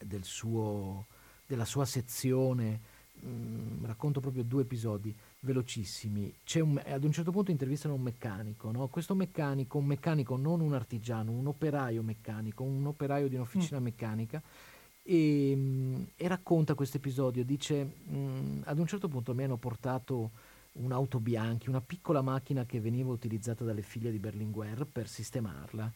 [0.00, 1.06] del suo,
[1.46, 2.80] della sua sezione,
[3.20, 6.32] mh, mm, racconto proprio due episodi velocissimi.
[6.54, 8.88] Un, ad un certo punto intervistano un meccanico, no?
[8.88, 13.82] questo meccanico, un meccanico non un artigiano, un operaio meccanico, un operaio di un'officina mm.
[13.82, 14.42] meccanica,
[15.02, 20.30] e, mm, e, racconta questo episodio, dice, mh, ad un certo punto mi hanno portato
[20.74, 25.92] un'auto bianchi, una piccola macchina che veniva utilizzata dalle figlie di Berlinguer per sistemarla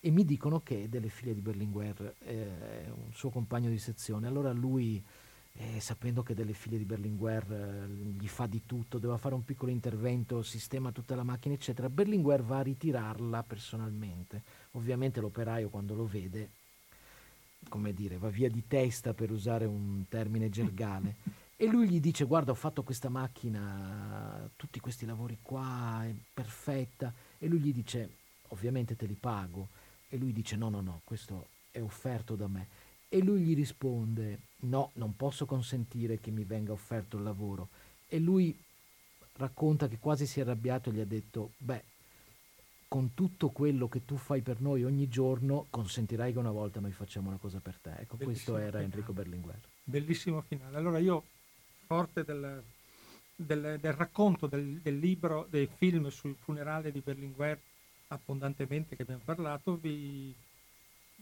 [0.00, 4.28] e mi dicono che è delle figlie di Berlinguer è un suo compagno di sezione.
[4.28, 5.02] Allora lui,
[5.54, 9.44] eh, sapendo che delle figlie di Berlinguer eh, gli fa di tutto, deve fare un
[9.44, 14.42] piccolo intervento, sistema tutta la macchina, eccetera, Berlinguer va a ritirarla personalmente.
[14.72, 16.50] Ovviamente l'operaio quando lo vede,
[17.68, 21.16] come dire, va via di testa per usare un termine gergale.
[21.60, 27.12] E lui gli dice: Guarda, ho fatto questa macchina, tutti questi lavori qua, è perfetta.
[27.36, 28.08] E lui gli dice:
[28.50, 29.66] Ovviamente te li pago.
[30.08, 32.68] E lui dice: No, no, no, questo è offerto da me.
[33.08, 37.70] E lui gli risponde: No, non posso consentire che mi venga offerto il lavoro.
[38.06, 38.56] E lui
[39.32, 41.82] racconta che quasi si è arrabbiato e gli ha detto: Beh,
[42.86, 46.92] con tutto quello che tu fai per noi ogni giorno, consentirai che una volta noi
[46.92, 47.94] facciamo una cosa per te.
[47.98, 48.84] Ecco, Bellissimo questo era finale.
[48.84, 49.58] Enrico Berlinguer.
[49.82, 50.76] Bellissimo finale.
[50.76, 51.24] Allora io
[51.88, 52.62] forte del,
[53.34, 57.58] del, del racconto del, del, libro, del film sul funerale di Berlinguer,
[58.08, 60.34] abbondantemente che abbiamo parlato, vi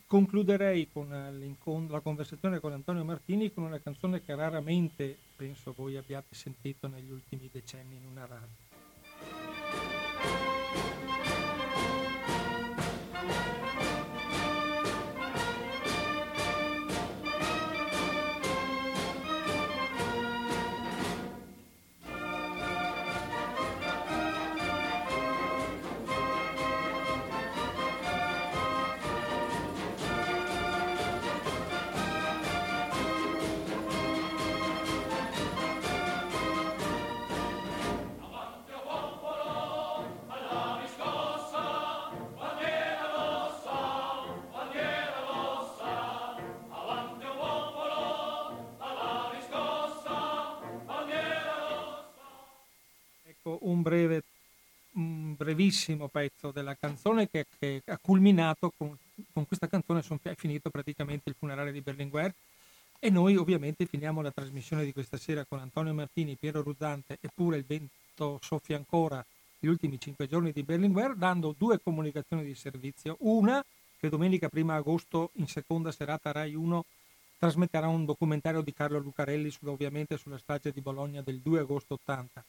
[0.07, 6.35] concluderei con la conversazione con Antonio Martini con una canzone che raramente penso voi abbiate
[6.35, 8.65] sentito negli ultimi decenni in una radio.
[55.57, 58.95] Brevissimo pezzo della canzone che, che ha culminato con,
[59.33, 62.31] con, questa canzone, son, è finito praticamente il funerale di Berlinguer
[62.99, 67.57] e noi ovviamente finiamo la trasmissione di questa sera con Antonio Martini, Piero Ruzzante eppure
[67.57, 69.25] il vento soffia ancora
[69.59, 73.17] gli ultimi cinque giorni di Berlinguer dando due comunicazioni di servizio.
[73.21, 73.65] Una
[73.99, 76.85] che domenica 1 agosto in seconda serata Rai 1
[77.39, 81.95] trasmetterà un documentario di Carlo Lucarelli su, ovviamente sulla strage di Bologna del 2 agosto
[81.95, 82.45] 80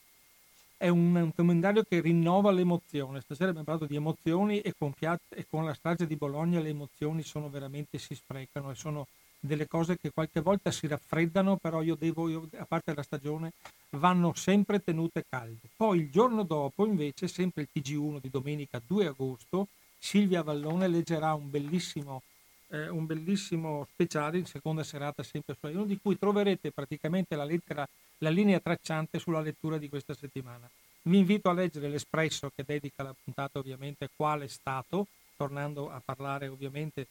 [0.77, 3.21] è un, un documentario che rinnova l'emozione.
[3.21, 6.69] Stasera abbiamo parlato di emozioni e con, Fiat, e con la strage di Bologna le
[6.69, 9.07] emozioni sono veramente, si sprecano e sono
[9.39, 13.53] delle cose che qualche volta si raffreddano, però io devo, io, a parte la stagione,
[13.91, 15.69] vanno sempre tenute calde.
[15.75, 19.67] Poi il giorno dopo, invece, sempre il TG1 di domenica 2 agosto,
[19.97, 22.21] Silvia Vallone leggerà un bellissimo,
[22.69, 27.45] eh, un bellissimo speciale in seconda serata sempre su Rai di cui troverete praticamente la
[27.45, 27.87] lettera
[28.19, 30.69] la linea tracciante sulla lettura di questa settimana.
[31.03, 35.07] Vi invito a leggere l'Espresso che dedica la puntata ovviamente quale Stato,
[35.38, 37.07] tornando a parlare ovviamente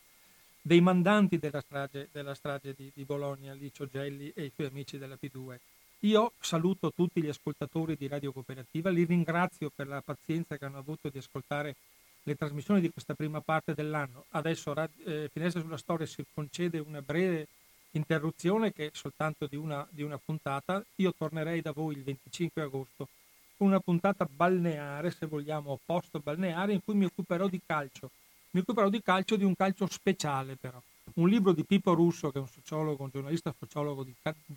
[0.61, 4.99] dei mandanti della strage, della strage di, di, Bologna, Licio Gelli e i suoi amici
[4.99, 5.57] della P2.
[6.01, 10.79] Io saluto tutti gli ascoltatori di Radio Cooperativa, li ringrazio per la pazienza che hanno
[10.79, 11.77] avuto di ascoltare
[12.25, 14.25] le trasmissioni di questa prima parte dell'anno.
[14.31, 14.75] Adesso
[15.05, 17.47] eh, Finestra sulla Storia si concede una breve
[17.97, 20.85] interruzione che è soltanto di una, di una puntata.
[20.97, 23.09] Io tornerei da voi il 25 agosto
[23.57, 28.11] con una puntata balneare, se vogliamo, post balneare, in cui mi occuperò di calcio.
[28.51, 30.81] Mi occuperò di calcio, di un calcio speciale però.
[31.15, 34.15] Un libro di Pippo Russo, che è un sociologo, un giornalista sociologo di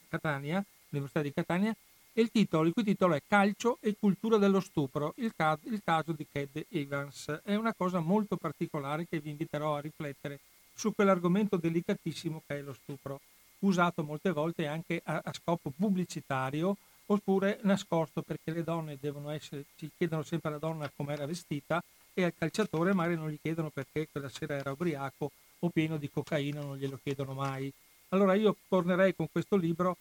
[0.10, 1.76] Catania, Università di Catania,
[2.11, 5.82] e il titolo, il cui titolo è Calcio e cultura dello stupro, il caso, il
[5.84, 7.41] caso di Ked Evans.
[7.44, 10.40] È una cosa molto particolare che vi inviterò a riflettere
[10.80, 13.19] su quell'argomento delicatissimo che è lo stupro,
[13.60, 16.77] usato molte volte anche a, a scopo pubblicitario
[17.07, 21.84] oppure nascosto perché le donne devono essere, ci chiedono sempre alla donna come era vestita
[22.14, 26.10] e al calciatore magari non gli chiedono perché quella sera era ubriaco o pieno di
[26.10, 27.69] cocaina, non glielo chiedono mai.
[28.10, 29.97] Allora io tornerei con questo libro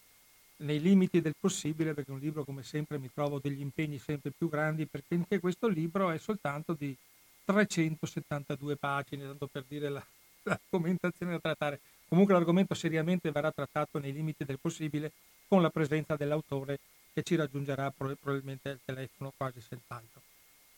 [0.58, 4.48] nei limiti del possibile, perché un libro come sempre mi trovo degli impegni sempre più
[4.48, 6.96] grandi, perché anche questo libro è soltanto di
[7.44, 10.04] 372 pagine, tanto per dire la,
[10.48, 11.80] l'argomentazione da trattare.
[12.08, 15.12] Comunque l'argomento seriamente verrà trattato nei limiti del possibile
[15.46, 16.78] con la presenza dell'autore
[17.12, 20.20] che ci raggiungerà probabilmente al telefono quasi senz'altro.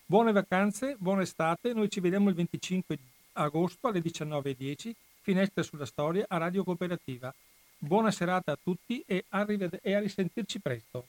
[0.07, 2.99] Buone vacanze, buona estate, noi ci vediamo il 25
[3.35, 7.33] agosto alle 19.10, Finestre sulla storia a Radio Cooperativa.
[7.79, 11.07] Buona serata a tutti e, arrived- e a risentirci presto.